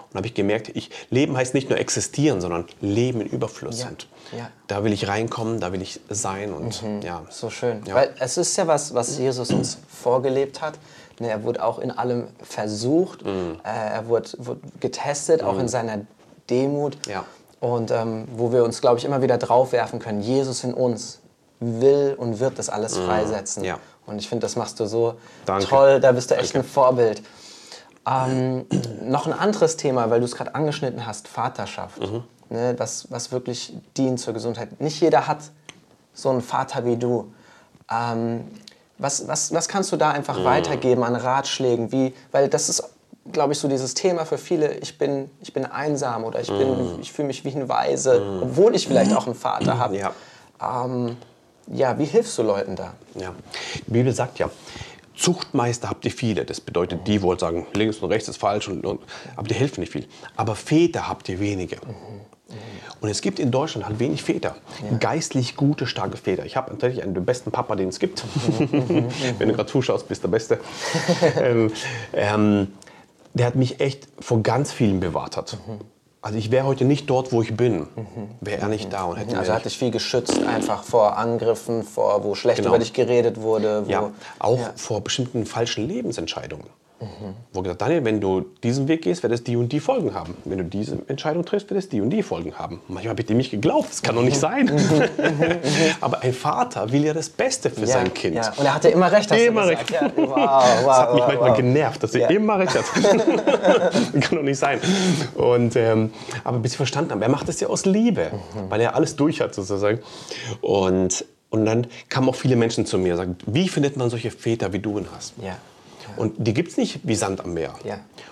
Und 0.00 0.14
da 0.14 0.16
habe 0.18 0.26
ich 0.26 0.34
gemerkt, 0.34 0.70
ich, 0.74 0.90
Leben 1.10 1.36
heißt 1.36 1.54
nicht 1.54 1.70
nur 1.70 1.78
existieren, 1.78 2.40
sondern 2.40 2.64
Leben 2.80 3.20
in 3.20 3.28
Überfluss. 3.28 3.82
Ja, 3.82 3.88
Und 3.88 4.08
da 4.66 4.84
will 4.84 4.92
ich 4.92 5.08
reinkommen, 5.08 5.60
da 5.60 5.72
will 5.72 5.82
ich 5.82 6.00
sein 6.08 6.52
und 6.52 6.82
ja. 7.02 7.22
So 7.30 7.50
schön. 7.50 7.83
Ja. 7.86 7.94
Weil 7.94 8.14
es 8.18 8.36
ist 8.36 8.56
ja 8.56 8.66
was, 8.66 8.94
was 8.94 9.18
Jesus 9.18 9.50
uns 9.50 9.78
vorgelebt 9.88 10.60
hat. 10.60 10.74
Ne, 11.20 11.28
Er 11.30 11.42
wurde 11.44 11.62
auch 11.64 11.78
in 11.78 11.90
allem 11.90 12.28
versucht. 12.42 13.24
Mhm. 13.24 13.60
Äh, 13.64 13.94
Er 13.94 14.08
wurde, 14.08 14.30
wurde 14.38 14.60
getestet, 14.80 15.42
auch 15.42 15.58
in 15.58 15.68
seiner 15.68 16.00
Demut. 16.50 16.96
Ja. 17.06 17.24
Und 17.60 17.90
ähm, 17.90 18.26
wo 18.36 18.52
wir 18.52 18.64
uns, 18.64 18.80
glaube 18.80 18.98
ich, 18.98 19.04
immer 19.04 19.22
wieder 19.22 19.38
draufwerfen 19.38 19.98
können, 19.98 20.20
Jesus 20.20 20.64
in 20.64 20.74
uns 20.74 21.20
will 21.60 22.14
und 22.18 22.40
wird 22.40 22.58
das 22.58 22.68
alles 22.68 22.96
freisetzen. 22.98 23.62
Mhm. 23.62 23.68
Ja. 23.68 23.78
Und 24.06 24.18
ich 24.18 24.28
finde, 24.28 24.42
das 24.44 24.56
machst 24.56 24.78
du 24.80 24.86
so 24.86 25.14
Danke. 25.46 25.64
toll. 25.66 26.00
Da 26.00 26.12
bist 26.12 26.30
du 26.30 26.34
echt 26.36 26.54
Danke. 26.54 26.66
ein 26.66 26.70
Vorbild. 26.70 27.22
Ähm, 28.06 28.66
noch 29.02 29.26
ein 29.26 29.32
anderes 29.32 29.76
Thema, 29.76 30.10
weil 30.10 30.20
du 30.20 30.26
es 30.26 30.34
gerade 30.34 30.54
angeschnitten 30.54 31.06
hast, 31.06 31.28
Vaterschaft. 31.28 32.00
Mhm. 32.00 32.24
Ne, 32.50 32.74
was, 32.76 33.10
was 33.10 33.32
wirklich 33.32 33.74
dient 33.96 34.20
zur 34.20 34.34
Gesundheit. 34.34 34.78
Nicht 34.80 35.00
jeder 35.00 35.26
hat 35.26 35.38
so 36.12 36.28
einen 36.28 36.42
Vater 36.42 36.84
wie 36.84 36.96
du. 36.96 37.32
Ähm, 37.90 38.44
was, 38.98 39.26
was, 39.28 39.52
was 39.52 39.68
kannst 39.68 39.92
du 39.92 39.96
da 39.96 40.10
einfach 40.12 40.38
Mhm. 40.38 40.44
weitergeben 40.44 41.02
an 41.04 41.16
Ratschlägen? 41.16 41.90
Wie, 41.92 42.14
weil 42.32 42.48
das 42.48 42.68
ist, 42.68 42.82
glaube 43.32 43.52
ich, 43.52 43.58
so 43.58 43.68
dieses 43.68 43.94
Thema 43.94 44.24
für 44.24 44.38
viele, 44.38 44.74
ich 44.74 44.98
bin, 44.98 45.30
ich 45.40 45.52
bin 45.52 45.64
einsam 45.66 46.24
oder 46.24 46.40
ich, 46.40 46.50
Mhm. 46.50 46.58
bin, 46.58 47.00
ich 47.00 47.12
fühle 47.12 47.26
mich 47.28 47.44
wie 47.44 47.54
ein 47.54 47.68
Weise, 47.68 48.40
obwohl 48.42 48.74
ich 48.74 48.86
vielleicht 48.86 49.12
auch 49.14 49.26
einen 49.26 49.34
Vater 49.34 49.78
habe. 49.78 49.96
Ja. 49.96 50.12
Ähm, 50.62 51.16
ja, 51.66 51.98
wie 51.98 52.04
hilfst 52.04 52.36
du 52.38 52.42
Leuten 52.42 52.76
da? 52.76 52.94
Ja. 53.14 53.34
Die 53.86 53.90
Bibel 53.90 54.12
sagt 54.12 54.38
ja, 54.38 54.50
Zuchtmeister 55.16 55.88
habt 55.88 56.04
ihr 56.04 56.10
viele. 56.10 56.44
Das 56.44 56.60
bedeutet, 56.60 57.06
die 57.06 57.22
wollen 57.22 57.38
sagen, 57.38 57.66
links 57.72 57.98
und 57.98 58.10
rechts 58.10 58.28
ist 58.28 58.36
falsch, 58.38 58.68
und, 58.68 58.84
und, 58.84 59.00
aber 59.36 59.46
die 59.48 59.54
helfen 59.54 59.80
nicht 59.80 59.92
viel. 59.92 60.06
Aber 60.36 60.54
Väter 60.56 61.08
habt 61.08 61.28
ihr 61.28 61.38
wenige. 61.40 61.76
Und 63.00 63.08
es 63.08 63.20
gibt 63.20 63.38
in 63.38 63.50
Deutschland 63.50 63.86
halt 63.86 63.98
wenig 63.98 64.22
Väter. 64.22 64.54
Geistlich 65.00 65.56
gute, 65.56 65.86
starke 65.86 66.16
Väter. 66.16 66.44
Ich 66.46 66.56
habe 66.56 66.70
natürlich 66.72 67.02
einen 67.02 67.14
der 67.14 67.20
besten 67.20 67.50
Papa, 67.50 67.74
den 67.76 67.88
es 67.88 67.98
gibt. 67.98 68.22
Wenn 69.38 69.48
du 69.48 69.54
gerade 69.54 69.66
zuschaust, 69.70 70.08
bist 70.08 70.22
du 70.22 70.28
der 70.28 70.32
Beste. 70.32 70.60
ähm, 71.40 71.72
ähm, 72.12 72.68
der 73.34 73.46
hat 73.46 73.56
mich 73.56 73.80
echt 73.80 74.08
vor 74.20 74.42
ganz 74.42 74.72
vielen 74.72 75.00
bewahrt 75.00 75.36
hat. 75.36 75.58
Also 76.22 76.38
ich 76.38 76.50
wäre 76.50 76.64
heute 76.66 76.84
nicht 76.86 77.10
dort, 77.10 77.32
wo 77.32 77.42
ich 77.42 77.54
bin, 77.54 77.86
wäre 78.40 78.62
er 78.62 78.68
nicht 78.68 78.90
da 78.92 79.04
und 79.04 79.16
hätte 79.16 79.36
Also 79.36 79.42
mir 79.42 79.48
er 79.48 79.56
hat 79.56 79.64
dich 79.66 79.76
viel 79.76 79.90
geschützt, 79.90 80.38
einfach 80.46 80.82
vor 80.82 81.18
Angriffen, 81.18 81.82
vor 81.82 82.24
wo 82.24 82.34
schlecht 82.34 82.58
Genau. 82.58 82.70
über 82.70 82.78
dich 82.78 82.94
geredet 82.94 83.40
wurde. 83.42 83.84
Ja, 83.88 84.10
auch 84.38 84.58
Ja. 84.58 84.72
vor 84.76 85.02
bestimmten 85.02 85.44
falschen 85.44 85.86
Lebensentscheidungen. 85.86 86.66
Wo 87.52 87.62
gesagt, 87.62 87.82
Daniel, 87.82 88.04
wenn 88.04 88.20
du 88.20 88.44
diesen 88.62 88.88
Weg 88.88 89.02
gehst, 89.02 89.22
wird 89.22 89.32
es 89.32 89.44
die 89.44 89.56
und 89.56 89.70
die 89.72 89.80
Folgen 89.80 90.14
haben. 90.14 90.36
Wenn 90.44 90.58
du 90.58 90.64
diese 90.64 90.98
Entscheidung 91.08 91.44
triffst, 91.44 91.70
wird 91.70 91.78
es 91.78 91.88
die 91.88 92.00
und 92.00 92.10
die 92.10 92.22
Folgen 92.22 92.54
haben. 92.54 92.80
Manchmal 92.88 93.10
habe 93.10 93.20
ich 93.22 93.26
dem 93.26 93.36
nicht 93.36 93.50
geglaubt, 93.50 93.90
das 93.90 94.02
kann 94.02 94.14
doch 94.16 94.22
nicht 94.22 94.38
sein. 94.38 94.70
Aber 96.00 96.20
ein 96.22 96.32
Vater 96.32 96.90
will 96.92 97.04
ja 97.04 97.12
das 97.12 97.28
Beste 97.28 97.70
für 97.70 97.80
ja, 97.80 97.86
sein 97.86 98.12
Kind. 98.14 98.36
Ja. 98.36 98.52
Und 98.56 98.64
er 98.64 98.74
hatte 98.74 98.88
immer 98.88 99.10
recht, 99.10 99.30
hast 99.30 99.40
Immer 99.40 99.66
recht. 99.66 99.90
Ja, 99.90 100.10
wow, 100.16 100.26
wow, 100.36 100.84
Das 100.86 100.98
hat 100.98 101.14
mich 101.14 101.20
wow, 101.22 101.28
manchmal 101.28 101.50
wow. 101.50 101.56
genervt, 101.56 102.02
dass 102.02 102.14
er 102.14 102.30
immer 102.30 102.58
recht 102.58 102.74
hat. 102.74 102.84
Kann 104.20 104.36
doch 104.38 104.42
nicht 104.42 104.58
sein. 104.58 104.80
Und, 105.34 105.76
ähm, 105.76 106.10
aber 106.44 106.58
bis 106.58 106.72
sie 106.72 106.76
verstanden 106.76 107.10
haben, 107.12 107.22
er 107.22 107.28
macht 107.28 107.48
das 107.48 107.60
ja 107.60 107.68
aus 107.68 107.84
Liebe, 107.86 108.30
Mhm. 108.34 108.70
weil 108.70 108.80
er 108.80 108.94
alles 108.94 109.16
durch 109.16 109.40
hat 109.40 109.54
sozusagen. 109.54 110.00
Und, 110.60 111.24
und 111.50 111.64
dann 111.64 111.86
kamen 112.08 112.28
auch 112.28 112.34
viele 112.34 112.56
Menschen 112.56 112.86
zu 112.86 112.98
mir 112.98 113.12
und 113.14 113.18
sagten, 113.18 113.36
wie 113.46 113.68
findet 113.68 113.96
man 113.96 114.10
solche 114.10 114.30
Väter, 114.30 114.72
wie 114.72 114.78
du 114.78 114.98
ihn 114.98 115.06
hast? 115.14 115.34
Ja. 115.42 115.56
Und 116.16 116.34
die 116.38 116.54
gibt 116.54 116.70
es 116.70 116.76
nicht 116.76 117.00
wie 117.04 117.14
Sand 117.14 117.40
am 117.40 117.54
Meer. 117.54 117.74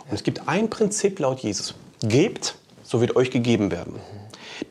Und 0.08 0.14
es 0.14 0.22
gibt 0.22 0.48
ein 0.48 0.70
Prinzip 0.70 1.18
laut 1.18 1.40
Jesus. 1.40 1.74
Gebt, 2.02 2.56
so 2.82 3.00
wird 3.00 3.16
euch 3.16 3.30
gegeben 3.30 3.70
werden. 3.70 3.94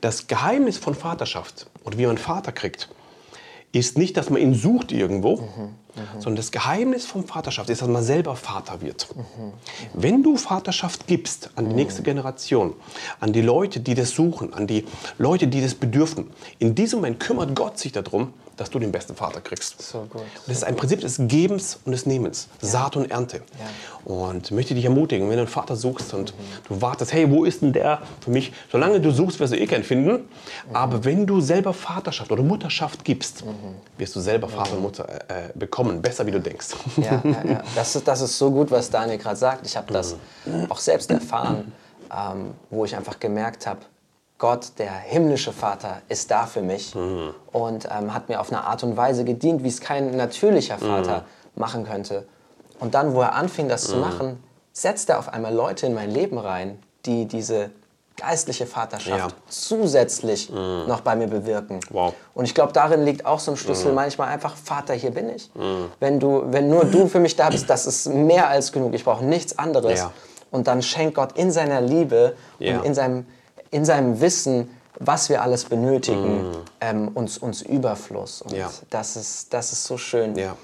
Das 0.01 0.27
Geheimnis 0.27 0.77
von 0.77 0.95
Vaterschaft 0.95 1.67
und 1.83 1.97
wie 1.97 2.05
man 2.05 2.17
Vater 2.17 2.51
kriegt, 2.51 2.89
ist 3.73 3.97
nicht, 3.97 4.17
dass 4.17 4.29
man 4.29 4.41
ihn 4.41 4.53
sucht 4.53 4.91
irgendwo, 4.91 5.47
sondern 6.19 6.35
das 6.37 6.51
Geheimnis 6.51 7.05
von 7.05 7.25
Vaterschaft 7.25 7.69
ist, 7.69 7.81
dass 7.81 7.87
man 7.87 8.03
selber 8.03 8.35
Vater 8.35 8.81
wird. 8.81 9.07
Wenn 9.93 10.23
du 10.23 10.35
Vaterschaft 10.35 11.07
gibst 11.07 11.51
an 11.55 11.69
die 11.69 11.75
nächste 11.75 12.01
Generation, 12.01 12.73
an 13.19 13.31
die 13.31 13.41
Leute, 13.41 13.79
die 13.79 13.93
das 13.93 14.11
suchen, 14.11 14.53
an 14.53 14.67
die 14.67 14.85
Leute, 15.17 15.47
die 15.47 15.61
das 15.61 15.75
bedürfen, 15.75 16.31
in 16.59 16.75
diesem 16.75 16.99
Moment 16.99 17.19
kümmert 17.19 17.55
Gott 17.55 17.79
sich 17.79 17.91
darum, 17.93 18.33
dass 18.57 18.69
du 18.69 18.79
den 18.79 18.91
besten 18.91 19.15
Vater 19.15 19.41
kriegst. 19.41 19.81
So 19.81 20.01
gut. 20.01 20.21
Und 20.21 20.27
das 20.47 20.57
ist 20.57 20.63
ein 20.63 20.75
Prinzip 20.75 21.01
des 21.01 21.17
Gebens 21.17 21.79
und 21.85 21.91
des 21.91 22.05
Nehmens, 22.05 22.47
Saat 22.59 22.95
und 22.95 23.09
Ernte. 23.09 23.41
Und 24.05 24.51
möchte 24.51 24.75
dich 24.75 24.85
ermutigen, 24.85 25.29
wenn 25.29 25.35
du 25.35 25.41
einen 25.41 25.47
Vater 25.47 25.75
suchst 25.75 26.13
und 26.13 26.33
du 26.67 26.81
wartest, 26.81 27.13
hey, 27.13 27.29
wo 27.29 27.43
ist 27.43 27.61
denn 27.61 27.73
der 27.73 28.01
für 28.19 28.31
mich? 28.31 28.51
Solange 28.71 28.99
du 28.99 29.11
suchst, 29.11 29.39
wirst 29.39 29.53
du 29.53 29.57
eh 29.57 29.67
keinen 29.67 29.83
finden. 29.83 30.27
Aber 30.73 31.03
wenn 31.05 31.25
du 31.25 31.41
selber 31.41 31.73
Vaterschaft 31.73 32.31
oder 32.31 32.43
Mutterschaft 32.43 33.03
gibst, 33.03 33.43
wirst 33.97 34.15
du 34.15 34.19
selber 34.19 34.47
Vater 34.47 34.73
und 34.73 34.81
Mutter 34.81 35.07
äh, 35.07 35.45
äh, 35.45 35.49
bekommen, 35.55 36.01
besser 36.01 36.25
wie 36.25 36.31
du 36.31 36.39
denkst. 36.39 36.69
Ja, 36.97 37.21
ja, 37.23 37.43
ja. 37.45 37.63
Das, 37.75 37.95
ist, 37.95 38.07
das 38.07 38.21
ist 38.21 38.37
so 38.37 38.51
gut, 38.51 38.71
was 38.71 38.89
Daniel 38.89 39.17
gerade 39.17 39.35
sagt. 39.35 39.65
Ich 39.65 39.75
habe 39.77 39.91
das 39.91 40.15
auch 40.69 40.79
selbst 40.79 41.09
erfahren, 41.09 41.71
ähm, 42.15 42.51
wo 42.69 42.85
ich 42.85 42.95
einfach 42.95 43.19
gemerkt 43.19 43.65
habe, 43.65 43.81
Gott, 44.41 44.71
der 44.79 44.91
himmlische 44.91 45.53
Vater, 45.53 46.01
ist 46.09 46.31
da 46.31 46.47
für 46.47 46.63
mich 46.63 46.95
und 46.95 47.87
ähm, 47.95 48.11
hat 48.11 48.27
mir 48.27 48.41
auf 48.41 48.51
eine 48.51 48.63
Art 48.63 48.81
und 48.83 48.97
Weise 48.97 49.23
gedient, 49.23 49.63
wie 49.63 49.67
es 49.67 49.79
kein 49.81 50.17
natürlicher 50.17 50.79
Vater 50.79 51.25
machen 51.55 51.85
könnte. 51.85 52.25
Und 52.79 52.95
dann, 52.95 53.13
wo 53.13 53.21
er 53.21 53.35
anfing, 53.35 53.69
das 53.69 53.83
zu 53.83 53.97
machen, 53.97 54.41
setzt 54.73 55.09
er 55.11 55.19
auf 55.19 55.29
einmal 55.31 55.53
Leute 55.53 55.85
in 55.85 55.93
mein 55.93 56.09
Leben 56.09 56.39
rein, 56.39 56.79
die 57.05 57.27
diese 57.27 57.69
geistliche 58.17 58.65
Vaterschaft 58.65 59.31
Ja. 59.31 59.37
zusätzlich 59.47 60.49
noch 60.49 61.01
bei 61.01 61.15
mir 61.15 61.27
bewirken. 61.27 61.79
Wow. 61.91 62.15
Und 62.33 62.45
ich 62.45 62.55
glaube, 62.55 62.73
darin 62.73 63.05
liegt 63.05 63.27
auch 63.27 63.39
so 63.39 63.51
ein 63.51 63.57
Schlüssel 63.57 63.93
manchmal 63.93 64.29
einfach, 64.29 64.55
Vater, 64.55 64.95
hier 64.95 65.11
bin 65.11 65.29
ich. 65.29 65.51
Wenn, 65.99 66.19
du, 66.19 66.45
wenn 66.47 66.67
nur 66.67 66.85
du 66.85 67.05
für 67.07 67.19
mich 67.19 67.35
da 67.35 67.49
bist, 67.51 67.69
das 67.69 67.85
ist 67.85 68.07
mehr 68.09 68.49
als 68.49 68.71
genug. 68.71 68.95
Ich 68.95 69.03
brauche 69.03 69.23
nichts 69.23 69.59
anderes. 69.59 69.99
Ja. 69.99 70.11
Und 70.49 70.65
dann 70.67 70.81
schenkt 70.81 71.13
Gott 71.13 71.33
in 71.37 71.51
seiner 71.51 71.79
Liebe 71.79 72.35
Ja. 72.57 72.79
und 72.79 72.85
in 72.85 72.95
seinem, 72.95 73.27
in 73.71 73.85
seinem 73.85 74.21
Wissen, 74.21 74.69
was 74.99 75.29
wir 75.29 75.41
alles 75.41 75.65
benötigen, 75.65 76.45
ähm, 76.79 77.07
uns, 77.13 77.37
uns 77.37 77.61
Überfluss. 77.61 78.41
Und 78.41 78.51
Ja. 78.53 78.69
das, 78.89 79.15
ist, 79.15 79.53
das 79.53 79.71
ist 79.71 79.85
so 79.85 79.97
schön. 79.97 80.35
Ja. 80.35 80.55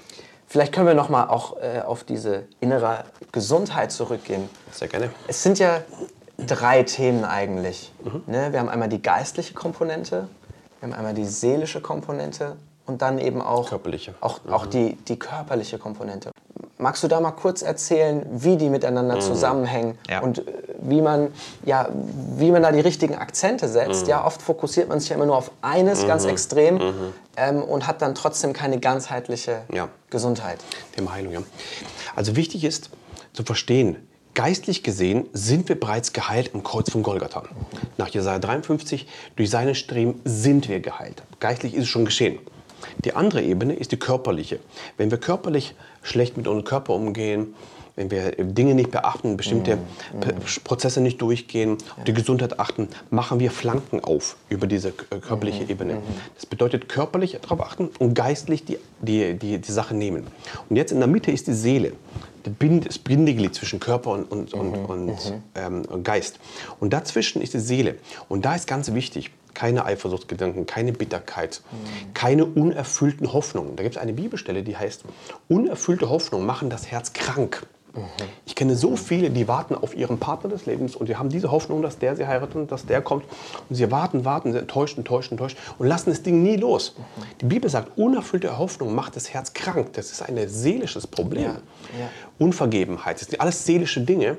Vielleicht 0.46 0.72
können 0.72 0.86
wir 0.86 0.94
noch 0.94 1.08
mal 1.08 1.26
auch 1.28 1.56
äh, 1.60 1.80
auf 1.80 2.04
diese 2.04 2.44
innere 2.60 3.04
Gesundheit 3.32 3.90
zurückgehen. 3.92 4.48
Sehr 4.72 4.88
gerne. 4.88 5.10
Es 5.26 5.42
sind 5.42 5.58
ja 5.58 5.80
drei 6.38 6.82
Themen 6.84 7.24
eigentlich. 7.24 7.92
Ne? 8.26 8.52
Wir 8.52 8.60
haben 8.60 8.68
einmal 8.68 8.88
die 8.88 9.02
geistliche 9.02 9.54
Komponente, 9.54 10.28
wir 10.80 10.88
haben 10.88 10.94
einmal 10.96 11.14
die 11.14 11.24
seelische 11.26 11.80
Komponente 11.80 12.56
und 12.86 13.02
dann 13.02 13.18
eben 13.18 13.42
auch, 13.42 13.68
Körperliche. 13.68 14.14
auch, 14.20 14.40
auch 14.50 14.66
die, 14.66 14.94
die 14.96 15.18
körperliche 15.18 15.78
Komponente. 15.78 16.30
Magst 16.78 17.02
du 17.02 17.08
da 17.08 17.20
mal 17.20 17.32
kurz 17.32 17.60
erzählen, 17.62 18.24
wie 18.30 18.56
die 18.56 18.70
miteinander 18.70 19.18
zusammenhängen 19.18 19.98
Ja. 20.08 20.20
und 20.20 20.42
wie 20.80 21.00
man, 21.02 21.28
ja, 21.64 21.88
wie 22.36 22.50
man 22.50 22.62
da 22.62 22.72
die 22.72 22.80
richtigen 22.80 23.14
Akzente 23.14 23.68
setzt? 23.68 24.06
Ja, 24.08 24.24
oft 24.24 24.40
fokussiert 24.42 24.88
man 24.88 25.00
sich 25.00 25.08
ja 25.10 25.16
immer 25.16 25.26
nur 25.26 25.36
auf 25.36 25.50
eines 25.62 26.06
ganz 26.06 26.24
extrem 26.24 26.80
ähm, 27.36 27.62
und 27.62 27.86
hat 27.86 28.02
dann 28.02 28.14
trotzdem 28.14 28.52
keine 28.52 28.78
ganzheitliche 28.78 29.62
Ja. 29.72 29.88
Gesundheit. 30.10 30.58
Thema 30.94 31.12
Heilung, 31.12 31.32
ja. 31.32 31.42
Also 32.14 32.36
wichtig 32.36 32.64
ist 32.64 32.90
zu 33.32 33.44
verstehen, 33.44 33.96
geistlich 34.34 34.82
gesehen 34.82 35.26
sind 35.32 35.68
wir 35.68 35.78
bereits 35.78 36.12
geheilt 36.12 36.54
am 36.54 36.62
Kreuz 36.62 36.90
von 36.90 37.02
Golgatha. 37.02 37.42
Nach 37.96 38.08
Jesaja 38.08 38.38
53, 38.38 39.06
durch 39.36 39.50
seine 39.50 39.74
Streben 39.74 40.20
sind 40.24 40.68
wir 40.68 40.80
geheilt. 40.80 41.22
Geistlich 41.40 41.74
ist 41.74 41.82
es 41.82 41.88
schon 41.88 42.04
geschehen. 42.04 42.38
Die 43.04 43.14
andere 43.14 43.42
Ebene 43.42 43.74
ist 43.74 43.90
die 43.90 43.96
körperliche. 43.98 44.60
Wenn 44.96 45.10
wir 45.10 45.18
körperlich 45.18 45.74
schlecht 46.02 46.36
mit 46.36 46.46
unserem 46.46 46.64
Körper 46.64 46.94
umgehen, 46.94 47.54
wenn 47.98 48.12
wir 48.12 48.30
Dinge 48.30 48.74
nicht 48.76 48.92
beachten, 48.92 49.36
bestimmte 49.36 49.76
P- 50.20 50.32
Prozesse 50.62 51.00
nicht 51.00 51.20
durchgehen, 51.20 51.78
auf 51.96 52.04
die 52.04 52.14
Gesundheit 52.14 52.60
achten, 52.60 52.88
machen 53.10 53.40
wir 53.40 53.50
Flanken 53.50 54.02
auf 54.04 54.36
über 54.48 54.68
diese 54.68 54.90
äh, 55.10 55.18
körperliche 55.20 55.64
Ebene. 55.64 56.00
Das 56.36 56.46
bedeutet 56.46 56.88
körperlich 56.88 57.36
darauf 57.42 57.60
achten 57.60 57.90
und 57.98 58.14
geistlich 58.14 58.64
die, 58.64 58.78
die, 59.00 59.34
die, 59.34 59.58
die 59.58 59.72
Sache 59.72 59.94
nehmen. 59.96 60.28
Und 60.68 60.76
jetzt 60.76 60.92
in 60.92 61.00
der 61.00 61.08
Mitte 61.08 61.32
ist 61.32 61.48
die 61.48 61.54
Seele, 61.54 61.92
das 62.44 62.98
Bindeglied 62.98 63.54
zwischen 63.54 63.80
Körper 63.80 64.12
und, 64.12 64.30
und, 64.30 64.54
und, 64.54 64.76
und, 64.76 65.34
ähm, 65.56 65.82
und 65.86 66.04
Geist. 66.04 66.38
Und 66.78 66.92
dazwischen 66.92 67.42
ist 67.42 67.52
die 67.52 67.58
Seele. 67.58 67.96
Und 68.28 68.44
da 68.44 68.54
ist 68.54 68.68
ganz 68.68 68.94
wichtig, 68.94 69.32
keine 69.54 69.84
Eifersuchtsgedanken, 69.84 70.66
keine 70.66 70.92
Bitterkeit, 70.92 71.62
keine 72.14 72.44
unerfüllten 72.44 73.32
Hoffnungen. 73.32 73.74
Da 73.74 73.82
gibt 73.82 73.96
es 73.96 74.00
eine 74.00 74.12
Bibelstelle, 74.12 74.62
die 74.62 74.76
heißt, 74.76 75.02
unerfüllte 75.48 76.08
Hoffnungen 76.08 76.46
machen 76.46 76.70
das 76.70 76.86
Herz 76.86 77.12
krank. 77.12 77.66
Ich 78.46 78.54
kenne 78.54 78.76
so 78.76 78.96
viele, 78.96 79.30
die 79.30 79.48
warten 79.48 79.74
auf 79.74 79.96
ihren 79.96 80.18
Partner 80.18 80.50
des 80.50 80.66
Lebens 80.66 80.96
und 80.96 81.08
die 81.08 81.16
haben 81.16 81.28
diese 81.28 81.50
Hoffnung, 81.50 81.82
dass 81.82 81.98
der 81.98 82.16
sie 82.16 82.26
heiratet 82.26 82.56
und 82.56 82.72
dass 82.72 82.86
der 82.86 83.02
kommt. 83.02 83.24
Und 83.68 83.76
sie 83.76 83.90
warten, 83.90 84.24
warten, 84.24 84.52
sind 84.52 84.62
enttäuscht, 84.62 84.98
enttäuscht, 84.98 85.30
enttäuscht 85.30 85.56
und 85.78 85.86
lassen 85.86 86.10
das 86.10 86.22
Ding 86.22 86.42
nie 86.42 86.56
los. 86.56 86.94
Die 87.40 87.46
Bibel 87.46 87.68
sagt, 87.70 87.96
unerfüllte 87.98 88.58
Hoffnung 88.58 88.94
macht 88.94 89.16
das 89.16 89.32
Herz 89.32 89.52
krank. 89.52 89.92
Das 89.94 90.10
ist 90.12 90.22
ein 90.22 90.48
seelisches 90.48 91.06
Problem. 91.06 91.42
Ja, 91.42 91.50
ja. 91.98 92.08
Unvergebenheit, 92.38 93.20
das 93.20 93.28
sind 93.28 93.40
alles 93.40 93.64
seelische 93.64 94.00
Dinge, 94.00 94.38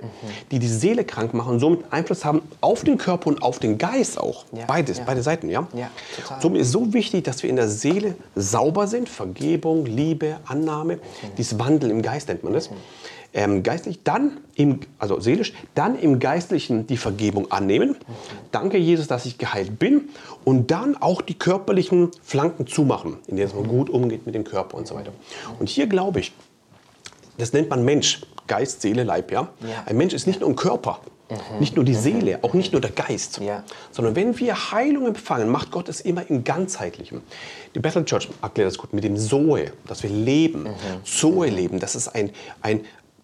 die 0.52 0.60
die 0.60 0.68
Seele 0.68 1.04
krank 1.04 1.34
machen 1.34 1.54
und 1.54 1.60
somit 1.60 1.92
Einfluss 1.92 2.24
haben 2.24 2.42
auf 2.62 2.84
den 2.84 2.98
Körper 2.98 3.28
und 3.28 3.42
auf 3.42 3.60
den 3.60 3.78
Geist 3.78 4.20
auch. 4.20 4.46
Ja, 4.54 4.66
Beides, 4.66 5.02
beide 5.06 5.22
Seiten, 5.22 5.50
ja? 5.50 5.68
Somit 6.40 6.62
ist 6.62 6.72
so 6.72 6.94
wichtig, 6.94 7.26
dass 7.26 7.44
wir 7.44 7.50
in 7.50 7.58
der 7.58 7.68
Seele 7.68 8.16
sauber 8.36 8.88
sind, 8.88 9.10
Vergebung, 9.10 9.86
Liebe, 9.86 10.38
Annahme, 10.46 11.00
dieses 11.38 11.60
Wandel 11.60 11.92
im 11.92 12.02
Geist 12.02 12.30
nennt 12.30 12.44
man 12.44 12.54
das. 12.54 12.70
Ähm, 13.32 13.62
geistlich, 13.62 14.00
dann 14.04 14.38
im, 14.56 14.80
also 14.98 15.20
seelisch, 15.20 15.54
dann 15.76 15.98
im 16.00 16.20
Geistlichen 16.20 16.88
die 16.88 16.98
Vergebung 16.98 17.52
annehmen. 17.52 17.96
Danke, 18.52 18.78
Jesus, 18.78 19.08
dass 19.08 19.26
ich 19.26 19.38
geheilt 19.38 19.78
bin. 19.78 20.10
Und 20.46 20.72
dann 20.72 20.98
auch 20.98 21.22
die 21.22 21.36
körperlichen 21.36 22.10
Flanken 22.24 22.66
zumachen, 22.66 23.18
in 23.28 23.36
denen 23.38 23.52
man 23.56 23.68
gut 23.68 23.90
umgeht 23.90 24.26
mit 24.26 24.34
dem 24.34 24.44
Körper 24.44 24.78
und 24.78 24.88
so 24.88 24.96
weiter. 24.96 25.12
Und 25.60 25.70
hier 25.70 25.86
glaube 25.86 26.22
ich, 26.22 26.32
das 27.38 27.54
nennt 27.54 27.70
man 27.70 27.86
Mensch, 27.86 28.22
Geist, 28.48 28.82
Seele, 28.82 29.04
Leib. 29.04 29.32
Ja? 29.32 29.50
Ja. 29.62 29.84
Ein 29.86 29.98
Mensch 29.98 30.14
ist 30.14 30.26
nicht 30.26 30.40
nur 30.40 30.50
ein 30.50 30.56
Körper, 30.56 31.00
nicht 31.60 31.76
nur 31.76 31.86
die 31.86 31.94
Seele, 31.94 32.40
auch 32.42 32.54
nicht 32.56 32.72
nur 32.72 32.82
der 32.82 32.90
Geist, 32.90 33.40
Ja. 33.40 33.64
sondern 33.92 34.16
wenn 34.16 34.40
wir 34.40 34.72
Heilung 34.72 35.06
empfangen, 35.06 35.48
macht 35.48 35.70
Gott 35.70 35.88
es 35.88 36.02
immer 36.02 36.28
im 36.28 36.44
Ganzheitlichen. 36.44 37.22
Die 37.76 37.80
Bethel 37.80 38.04
Church 38.06 38.28
erklärt 38.42 38.68
das 38.72 38.80
gut 38.80 38.94
mit 38.94 39.04
dem 39.04 39.16
Zoe, 39.16 39.72
dass 39.86 40.02
wir 40.02 40.10
leben. 40.10 40.68
Zoe 41.04 41.50
leben, 41.50 41.80
das 41.80 41.94
ist 41.96 42.08
ein, 42.08 42.32
ein, 42.64 42.82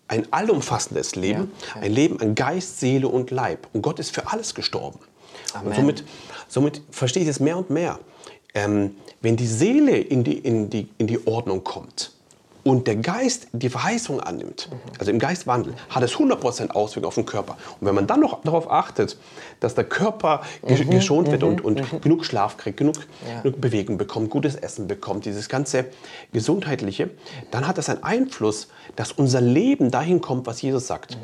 ein 0.08 0.32
allumfassendes 0.32 1.16
Leben, 1.16 1.52
Ja, 1.74 1.76
ja. 1.76 1.82
ein 1.82 1.92
Leben 1.92 2.20
an 2.20 2.36
Geist, 2.36 2.80
Seele 2.80 3.08
und 3.08 3.32
Leib. 3.32 3.68
Und 3.74 3.82
Gott 3.82 4.00
ist 4.00 4.12
für 4.14 4.32
alles 4.32 4.54
gestorben. 4.54 5.00
Amen. 5.54 5.68
Und 5.68 5.76
somit, 5.76 6.04
somit 6.48 6.82
verstehe 6.92 7.24
ich 7.24 7.30
es 7.30 7.40
mehr 7.40 7.58
und 7.58 7.70
mehr. 7.70 8.00
Ähm, 8.54 8.96
wenn 9.22 9.36
die 9.36 9.48
Seele 9.48 9.98
in 9.98 10.24
die, 10.24 10.38
in, 10.38 10.70
die, 10.70 10.88
in 10.98 11.08
die 11.08 11.26
Ordnung 11.28 11.64
kommt 11.64 12.15
und 12.66 12.88
der 12.88 12.96
Geist 12.96 13.48
die 13.54 13.70
Verheißung 13.70 14.20
annimmt, 14.20 14.70
also 14.98 15.12
im 15.12 15.20
Geist 15.20 15.46
wandelt, 15.46 15.76
hat 15.88 16.02
es 16.02 16.14
100% 16.16 16.72
Auswirkungen 16.72 17.06
auf 17.06 17.14
den 17.16 17.26
Körper. 17.28 17.58
Und 17.80 17.86
wenn 17.88 17.94
man 17.94 18.08
dann 18.08 18.20
noch 18.22 18.42
darauf 18.42 18.72
achtet, 18.72 19.18
dass 19.60 19.76
der 19.76 19.84
Körper 19.84 20.42
ge 20.66 20.84
geschont 20.86 21.30
wird 21.32 21.44
und, 21.44 21.64
und 21.64 22.02
genug 22.02 22.26
Schlaf 22.26 22.58
kriegt, 22.58 22.78
genug, 22.78 22.96
Ja. 23.30 23.42
genug 23.42 23.62
Bewegung 23.62 23.98
bekommt, 24.00 24.32
gutes 24.32 24.56
Essen 24.56 24.88
bekommt, 24.88 25.26
dieses 25.26 25.48
ganze 25.48 25.86
Gesundheitliche, 26.34 27.12
dann 27.52 27.68
hat 27.68 27.78
das 27.78 27.88
einen 27.90 28.04
Einfluss, 28.04 28.68
dass 28.96 29.12
unser 29.12 29.42
Leben 29.42 29.92
dahin 29.92 30.20
kommt, 30.22 30.48
was 30.48 30.62
Jesus 30.62 30.88
sagt. 30.88 31.18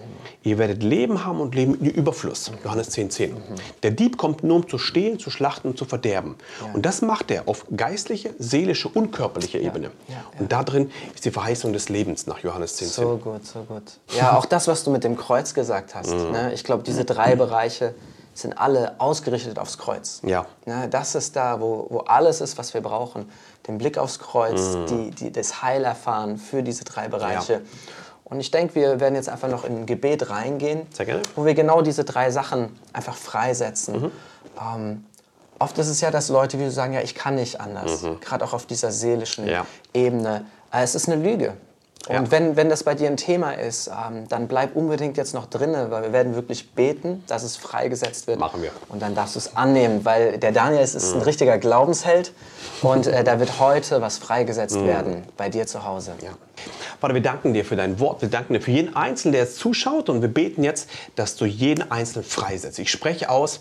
Ihr 0.44 0.58
werdet 0.58 0.84
Leben 0.84 1.26
haben 1.26 1.40
und 1.42 1.56
Leben 1.56 1.76
in 1.80 1.88
Überfluss. 1.90 2.52
Johannes 2.64 2.92
10,10. 2.92 3.10
10. 3.10 3.36
Der 3.84 3.92
Dieb 3.92 4.18
kommt 4.18 4.44
nur, 4.44 4.58
um 4.58 4.70
zu 4.70 4.78
stehlen, 4.78 5.20
zu 5.20 5.32
schlachten 5.32 5.70
und 5.70 5.78
zu 5.78 5.86
verderben. 5.86 6.36
Und 6.74 6.86
das 6.86 7.02
macht 7.02 7.32
er 7.32 7.48
auf 7.48 7.66
geistliche, 7.76 8.34
seelische 8.38 8.88
und 8.90 9.12
körperliche 9.12 9.58
Ebene. 9.58 9.92
ja, 10.08 10.16
ja. 10.16 10.24
Und 10.40 10.52
da 10.52 10.64
drin 10.64 10.92
ist 11.16 11.26
die 11.26 11.31
Verheißung 11.32 11.74
des 11.74 11.90
Lebens 11.90 12.28
nach 12.28 12.40
Johannes 12.40 12.76
10,10. 12.76 12.78
10. 12.78 12.88
So 13.04 13.18
gut, 13.18 13.46
so 13.46 13.60
gut. 13.64 13.84
Ja, 14.16 14.38
auch 14.38 14.46
das, 14.46 14.68
was 14.68 14.84
du 14.84 14.92
mit 14.92 15.04
dem 15.04 15.18
Kreuz 15.18 15.54
gesagt 15.54 15.96
hast. 15.96 16.12
Mhm. 16.12 16.32
Ne? 16.32 16.54
Ich 16.54 16.64
glaube, 16.64 16.84
diese 16.84 17.06
drei 17.06 17.36
Bereiche 17.36 17.94
sind 18.34 18.58
alle 18.58 18.96
ausgerichtet 19.00 19.60
aufs 19.60 19.78
Kreuz. 19.78 20.22
Ja. 20.24 20.46
Ne? 20.66 20.88
Das 20.90 21.16
ist 21.16 21.36
da, 21.36 21.60
wo, 21.60 21.88
wo 21.90 22.00
alles 22.00 22.40
ist, 22.42 22.58
was 22.58 22.74
wir 22.74 22.82
brauchen. 22.82 23.30
Den 23.68 23.78
Blick 23.78 23.98
aufs 23.98 24.20
Kreuz, 24.20 24.60
Mhm. 24.76 24.86
die, 24.88 25.12
die, 25.12 25.32
das 25.32 25.62
Heil 25.62 25.84
erfahren 25.84 26.38
für 26.38 26.64
diese 26.64 26.84
drei 26.86 27.08
Bereiche. 27.10 27.62
Und 28.24 28.40
ich 28.40 28.50
denke, 28.50 28.76
wir 28.76 29.00
werden 29.02 29.16
jetzt 29.16 29.28
einfach 29.28 29.50
noch 29.50 29.66
in 29.66 29.80
ein 29.80 29.86
Gebet 29.86 30.30
reingehen, 30.30 30.84
wo 31.36 31.44
wir 31.46 31.54
genau 31.54 31.82
diese 31.82 32.06
drei 32.06 32.32
Sachen 32.32 32.70
einfach 32.94 33.16
freisetzen. 33.16 34.04
Mhm. 34.04 34.12
Ähm, 34.60 35.06
oft 35.60 35.78
ist 35.78 35.90
es 35.90 36.00
ja, 36.00 36.10
dass 36.12 36.30
Leute, 36.30 36.58
wie 36.58 36.64
du 36.64 36.72
sagen, 36.72 36.94
ja, 36.94 37.02
ich 37.02 37.14
kann 37.14 37.36
nicht 37.36 37.60
anders. 37.60 38.04
Gerade 38.22 38.46
auch 38.46 38.54
auf 38.54 38.66
dieser 38.66 38.92
seelischen 38.94 39.44
Mhm. 39.46 39.52
Ja. 39.52 39.66
Ebene. 39.94 40.46
Äh, 40.72 40.84
Es 40.84 40.96
ist 40.96 41.10
eine 41.10 41.22
Lüge. 41.22 41.54
Und 42.08 42.16
Ja. 42.16 42.32
wenn, 42.32 42.56
wenn 42.56 42.68
das 42.68 42.84
bei 42.84 42.96
dir 42.96 43.08
ein 43.08 43.18
Thema 43.18 43.52
ist, 43.52 43.88
ähm, 43.88 44.28
dann 44.28 44.48
bleib 44.48 44.76
unbedingt 44.76 45.18
jetzt 45.18 45.36
noch 45.36 45.46
drinne, 45.46 45.92
weil 45.92 46.02
wir 46.02 46.14
werden 46.14 46.34
wirklich 46.34 46.72
beten, 46.74 47.24
dass 47.28 47.44
es 47.44 47.58
freigesetzt 47.58 48.26
wird. 48.26 48.40
Machen 48.40 48.64
wir. 48.64 48.72
Und 48.90 49.04
dann 49.04 49.14
darfst 49.14 49.36
du 49.36 49.40
es 49.40 49.56
annehmen, 49.56 50.04
weil 50.04 50.40
der 50.40 50.52
Daniel 50.52 50.82
ist, 50.82 50.96
ist 50.96 51.14
ein 51.14 51.22
richtiger 51.22 51.60
Glaubensheld 51.60 52.34
und 52.82 53.06
äh, 53.06 53.24
da 53.24 53.40
wird 53.40 53.60
heute 53.60 54.02
was 54.02 54.18
freigesetzt 54.18 54.84
werden 54.84 55.26
bei 55.38 55.50
dir 55.50 55.68
zu 55.68 55.86
Hause. 55.86 56.14
Ja. 56.24 56.32
Vater, 57.00 57.14
wir 57.14 57.22
danken 57.22 57.54
dir 57.54 57.66
für 57.66 57.76
dein 57.76 58.00
Wort. 58.00 58.24
Wir 58.24 58.30
danken 58.30 58.54
dir 58.54 58.62
für 58.62 58.72
jeden 58.72 58.96
Einzelnen, 58.96 59.34
der 59.34 59.42
jetzt 59.44 59.58
zuschaut. 59.58 60.10
Und 60.10 60.22
wir 60.24 60.30
beten 60.30 60.64
jetzt, 60.64 60.90
dass 61.16 61.36
du 61.36 61.46
jeden 61.46 61.92
Einzelnen 61.92 62.24
freisetzt. 62.26 62.80
Ich 62.80 62.90
spreche 62.90 63.30
aus, 63.30 63.60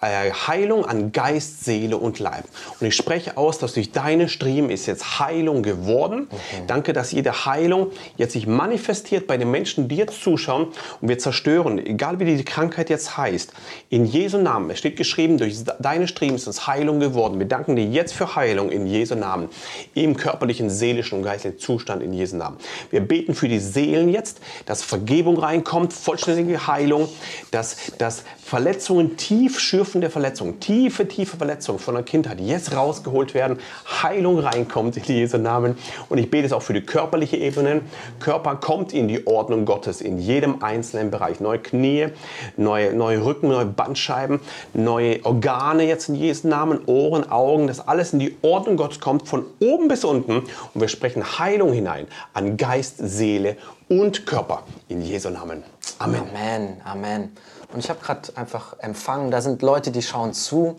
Heilung 0.00 0.84
an 0.84 1.12
Geist, 1.12 1.64
Seele 1.64 1.96
und 1.96 2.18
Leib. 2.18 2.44
Und 2.80 2.86
ich 2.86 2.94
spreche 2.94 3.36
aus, 3.36 3.58
dass 3.58 3.74
durch 3.74 3.92
deine 3.92 4.28
Stream 4.28 4.70
ist 4.70 4.86
jetzt 4.86 5.18
Heilung 5.18 5.62
geworden. 5.62 6.28
Mhm. 6.30 6.66
Danke, 6.66 6.92
dass 6.92 7.12
jede 7.12 7.46
Heilung 7.46 7.90
jetzt 8.16 8.32
sich 8.32 8.46
manifestiert 8.46 9.26
bei 9.26 9.36
den 9.36 9.50
Menschen, 9.50 9.88
die 9.88 9.96
jetzt 9.96 10.22
zuschauen 10.22 10.68
und 11.00 11.08
wir 11.08 11.18
zerstören, 11.18 11.78
egal 11.78 12.20
wie 12.20 12.36
die 12.36 12.44
Krankheit 12.44 12.90
jetzt 12.90 13.16
heißt, 13.16 13.52
in 13.88 14.04
Jesu 14.04 14.38
Namen. 14.38 14.70
Es 14.70 14.78
steht 14.78 14.96
geschrieben, 14.96 15.38
durch 15.38 15.64
deine 15.78 16.08
Stream 16.08 16.34
ist 16.34 16.46
uns 16.46 16.66
Heilung 16.66 17.00
geworden. 17.00 17.38
Wir 17.38 17.46
danken 17.46 17.76
dir 17.76 17.84
jetzt 17.84 18.12
für 18.12 18.36
Heilung 18.36 18.70
in 18.70 18.86
Jesu 18.86 19.14
Namen, 19.14 19.48
im 19.94 20.16
körperlichen, 20.16 20.70
seelischen 20.70 21.18
und 21.18 21.24
geistlichen 21.24 21.58
Zustand 21.58 22.02
in 22.02 22.12
Jesu 22.12 22.36
Namen. 22.36 22.58
Wir 22.90 23.00
beten 23.00 23.34
für 23.34 23.48
die 23.48 23.58
Seelen 23.58 24.08
jetzt, 24.08 24.40
dass 24.66 24.82
Vergebung 24.82 25.38
reinkommt, 25.38 25.92
vollständige 25.92 26.66
Heilung, 26.66 27.08
dass, 27.50 27.76
dass 27.98 28.24
Verletzungen, 28.42 29.16
tief 29.16 29.58
schürfende 29.86 30.10
Verletzungen, 30.10 30.58
tiefe, 30.58 31.06
tiefe 31.06 31.36
Verletzungen 31.36 31.78
von 31.78 31.94
der 31.94 32.02
Kindheit 32.02 32.40
jetzt 32.40 32.74
rausgeholt 32.74 33.34
werden, 33.34 33.60
Heilung 34.02 34.40
reinkommt 34.40 34.96
in 34.96 35.04
Jesu 35.04 35.38
Namen. 35.38 35.78
Und 36.08 36.18
ich 36.18 36.28
bete 36.28 36.44
es 36.44 36.52
auch 36.52 36.62
für 36.62 36.72
die 36.72 36.80
körperliche 36.80 37.36
Ebene. 37.36 37.82
Körper 38.18 38.56
kommt 38.56 38.92
in 38.92 39.06
die 39.06 39.28
Ordnung 39.28 39.64
Gottes 39.64 40.00
in 40.00 40.18
jedem 40.18 40.62
einzelnen 40.62 41.12
Bereich. 41.12 41.38
Neue 41.38 41.60
Knie, 41.60 42.08
neue, 42.56 42.94
neue 42.94 43.24
Rücken, 43.24 43.48
neue 43.48 43.66
Bandscheiben, 43.66 44.40
neue 44.74 45.24
Organe 45.24 45.84
jetzt 45.84 46.08
in 46.08 46.16
Jesu 46.16 46.48
Namen, 46.48 46.80
Ohren, 46.86 47.30
Augen, 47.30 47.68
dass 47.68 47.86
alles 47.86 48.12
in 48.12 48.18
die 48.18 48.36
Ordnung 48.42 48.76
Gottes 48.76 48.98
kommt, 48.98 49.28
von 49.28 49.44
oben 49.60 49.86
bis 49.86 50.04
unten. 50.04 50.38
Und 50.38 50.80
wir 50.80 50.88
sprechen 50.88 51.38
Heilung 51.38 51.72
hinein 51.72 52.08
an 52.34 52.56
Geist, 52.56 52.96
Seele 52.98 53.56
und 53.88 54.26
Körper 54.26 54.64
in 54.88 55.00
Jesu 55.00 55.30
Namen. 55.30 55.62
Amen. 56.00 56.22
Amen. 56.34 56.80
Amen. 56.84 57.30
Und 57.72 57.80
ich 57.80 57.90
habe 57.90 58.00
gerade 58.00 58.36
einfach 58.36 58.78
empfangen, 58.78 59.30
da 59.30 59.40
sind 59.40 59.62
Leute, 59.62 59.90
die 59.90 60.02
schauen 60.02 60.32
zu. 60.32 60.76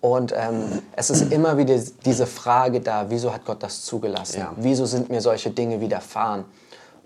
Und 0.00 0.34
ähm, 0.36 0.82
es 0.96 1.08
ist 1.08 1.32
immer 1.32 1.56
wieder 1.56 1.78
diese 2.04 2.26
Frage 2.26 2.80
da, 2.80 3.06
wieso 3.08 3.32
hat 3.32 3.46
Gott 3.46 3.62
das 3.62 3.84
zugelassen? 3.84 4.40
Ja. 4.40 4.52
Wieso 4.56 4.84
sind 4.84 5.08
mir 5.08 5.22
solche 5.22 5.50
Dinge 5.50 5.80
widerfahren? 5.80 6.44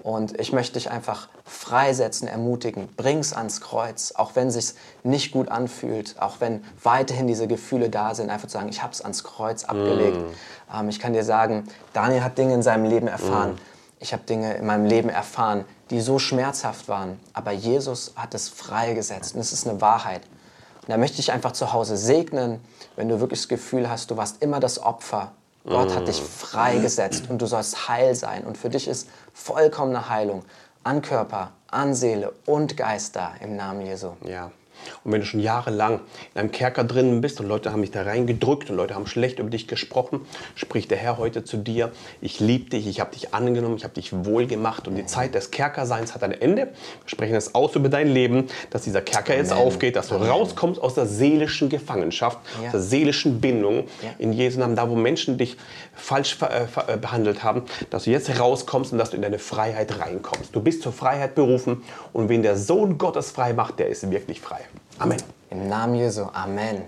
Und 0.02 0.40
ich 0.40 0.52
möchte 0.52 0.74
dich 0.74 0.90
einfach 0.90 1.28
freisetzen, 1.44 2.28
ermutigen. 2.28 2.88
Bring's 2.96 3.32
ans 3.32 3.60
Kreuz, 3.60 4.12
auch 4.16 4.36
wenn 4.36 4.48
es 4.48 4.54
sich 4.54 4.74
nicht 5.02 5.32
gut 5.32 5.48
anfühlt, 5.48 6.20
auch 6.20 6.36
wenn 6.40 6.64
weiterhin 6.82 7.26
diese 7.26 7.46
Gefühle 7.48 7.90
da 7.90 8.14
sind. 8.14 8.30
Einfach 8.30 8.48
zu 8.48 8.54
sagen, 8.54 8.68
ich 8.68 8.82
habe 8.82 8.92
es 8.92 9.00
ans 9.00 9.24
Kreuz 9.24 9.64
abgelegt. 9.64 10.16
Mm. 10.16 10.76
Ähm, 10.80 10.88
ich 10.88 11.00
kann 11.00 11.12
dir 11.12 11.24
sagen, 11.24 11.64
Daniel 11.92 12.22
hat 12.22 12.38
Dinge 12.38 12.54
in 12.54 12.62
seinem 12.62 12.84
Leben 12.84 13.08
erfahren. 13.08 13.52
Mm. 13.52 13.58
Ich 14.00 14.12
habe 14.12 14.22
Dinge 14.22 14.54
in 14.54 14.66
meinem 14.66 14.86
Leben 14.86 15.08
erfahren, 15.08 15.64
die 15.90 16.00
so 16.00 16.18
schmerzhaft 16.18 16.88
waren. 16.88 17.18
Aber 17.32 17.52
Jesus 17.52 18.12
hat 18.16 18.34
es 18.34 18.48
freigesetzt 18.48 19.34
und 19.34 19.40
es 19.40 19.52
ist 19.52 19.66
eine 19.66 19.80
Wahrheit. 19.80 20.22
Und 20.82 20.90
da 20.90 20.96
möchte 20.96 21.20
ich 21.20 21.32
einfach 21.32 21.52
zu 21.52 21.72
Hause 21.72 21.96
segnen, 21.96 22.60
wenn 22.96 23.08
du 23.08 23.20
wirklich 23.20 23.40
das 23.40 23.48
Gefühl 23.48 23.88
hast, 23.88 24.10
du 24.10 24.16
warst 24.16 24.42
immer 24.42 24.60
das 24.60 24.82
Opfer 24.82 25.32
Gott 25.68 25.94
hat 25.94 26.08
dich 26.08 26.20
freigesetzt 26.20 27.28
und 27.28 27.42
du 27.42 27.46
sollst 27.46 27.88
heil 27.88 28.14
sein. 28.14 28.44
Und 28.44 28.56
für 28.56 28.70
dich 28.70 28.88
ist 28.88 29.08
vollkommene 29.34 30.08
Heilung 30.08 30.44
an 30.82 31.02
Körper, 31.02 31.52
an 31.68 31.94
Seele 31.94 32.32
und 32.46 32.76
Geist 32.76 33.16
da 33.16 33.32
im 33.40 33.56
Namen 33.56 33.84
Jesu. 33.84 34.12
Ja. 34.24 34.50
Und 35.04 35.12
wenn 35.12 35.20
du 35.20 35.26
schon 35.26 35.40
jahrelang 35.40 36.00
in 36.34 36.40
einem 36.40 36.50
Kerker 36.50 36.84
drinnen 36.84 37.20
bist 37.20 37.40
und 37.40 37.46
Leute 37.46 37.72
haben 37.72 37.82
dich 37.82 37.90
da 37.90 38.02
reingedrückt 38.02 38.70
und 38.70 38.76
Leute 38.76 38.94
haben 38.94 39.06
schlecht 39.06 39.38
über 39.38 39.50
dich 39.50 39.68
gesprochen, 39.68 40.20
spricht 40.54 40.90
der 40.90 40.98
Herr 40.98 41.18
heute 41.18 41.44
zu 41.44 41.56
dir, 41.56 41.92
ich 42.20 42.40
liebe 42.40 42.70
dich, 42.70 42.86
ich 42.86 43.00
habe 43.00 43.12
dich 43.12 43.34
angenommen, 43.34 43.76
ich 43.76 43.84
habe 43.84 43.94
dich 43.94 44.12
wohlgemacht 44.12 44.88
und 44.88 44.96
die 44.96 45.06
Zeit 45.06 45.34
des 45.34 45.50
Kerkerseins 45.50 46.14
hat 46.14 46.22
ein 46.22 46.32
Ende. 46.32 46.66
Wir 47.02 47.08
sprechen 47.08 47.34
es 47.34 47.54
aus 47.54 47.74
über 47.74 47.88
dein 47.88 48.08
Leben, 48.08 48.46
dass 48.70 48.82
dieser 48.82 49.02
Kerker 49.02 49.36
jetzt 49.36 49.52
aufgeht, 49.52 49.96
dass 49.96 50.08
du 50.08 50.16
Amen. 50.16 50.28
rauskommst 50.28 50.80
aus 50.80 50.94
der 50.94 51.06
seelischen 51.06 51.68
Gefangenschaft, 51.68 52.38
ja. 52.60 52.66
aus 52.66 52.72
der 52.72 52.80
seelischen 52.80 53.40
Bindung 53.40 53.84
ja. 54.02 54.10
in 54.18 54.32
Jesu 54.32 54.58
Namen, 54.60 54.76
da 54.76 54.88
wo 54.88 54.94
Menschen 54.94 55.38
dich 55.38 55.56
falsch 55.94 56.38
äh, 56.42 56.96
behandelt 56.96 57.42
haben, 57.42 57.62
dass 57.90 58.04
du 58.04 58.10
jetzt 58.10 58.38
rauskommst 58.38 58.92
und 58.92 58.98
dass 58.98 59.10
du 59.10 59.16
in 59.16 59.22
deine 59.22 59.38
Freiheit 59.38 59.98
reinkommst. 59.98 60.54
Du 60.54 60.60
bist 60.60 60.82
zur 60.82 60.92
Freiheit 60.92 61.34
berufen 61.34 61.82
und 62.12 62.28
wen 62.28 62.42
der 62.42 62.56
Sohn 62.56 62.98
Gottes 62.98 63.30
frei 63.30 63.52
macht, 63.52 63.78
der 63.78 63.88
ist 63.88 64.08
wirklich 64.10 64.40
frei. 64.40 64.60
Amen. 64.98 65.22
Im 65.50 65.68
Namen 65.68 65.94
Jesu. 65.94 66.24
Amen. 66.32 66.82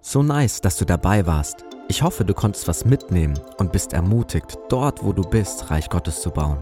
So 0.00 0.22
nice, 0.22 0.60
dass 0.60 0.76
du 0.76 0.84
dabei 0.84 1.26
warst. 1.26 1.64
Ich 1.88 2.02
hoffe, 2.02 2.24
du 2.24 2.34
konntest 2.34 2.68
was 2.68 2.84
mitnehmen 2.84 3.38
und 3.58 3.72
bist 3.72 3.92
ermutigt, 3.92 4.58
dort, 4.68 5.04
wo 5.04 5.12
du 5.12 5.22
bist, 5.22 5.70
Reich 5.70 5.88
Gottes 5.88 6.20
zu 6.20 6.30
bauen. 6.30 6.58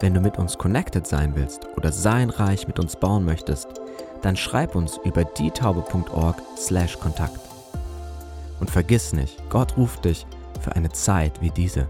Wenn 0.00 0.14
du 0.14 0.20
mit 0.20 0.38
uns 0.38 0.58
connected 0.58 1.06
sein 1.06 1.34
willst 1.34 1.66
oder 1.76 1.92
sein 1.92 2.30
Reich 2.30 2.66
mit 2.66 2.78
uns 2.78 2.96
bauen 2.96 3.24
möchtest, 3.24 3.68
dann 4.22 4.36
schreib 4.36 4.74
uns 4.74 4.98
über 5.04 5.24
dietaube.org/kontakt. 5.24 7.40
Und 8.60 8.70
vergiss 8.70 9.12
nicht, 9.12 9.36
Gott 9.50 9.76
ruft 9.76 10.04
dich 10.04 10.26
für 10.60 10.76
eine 10.76 10.92
Zeit 10.92 11.40
wie 11.40 11.50
diese. 11.50 11.88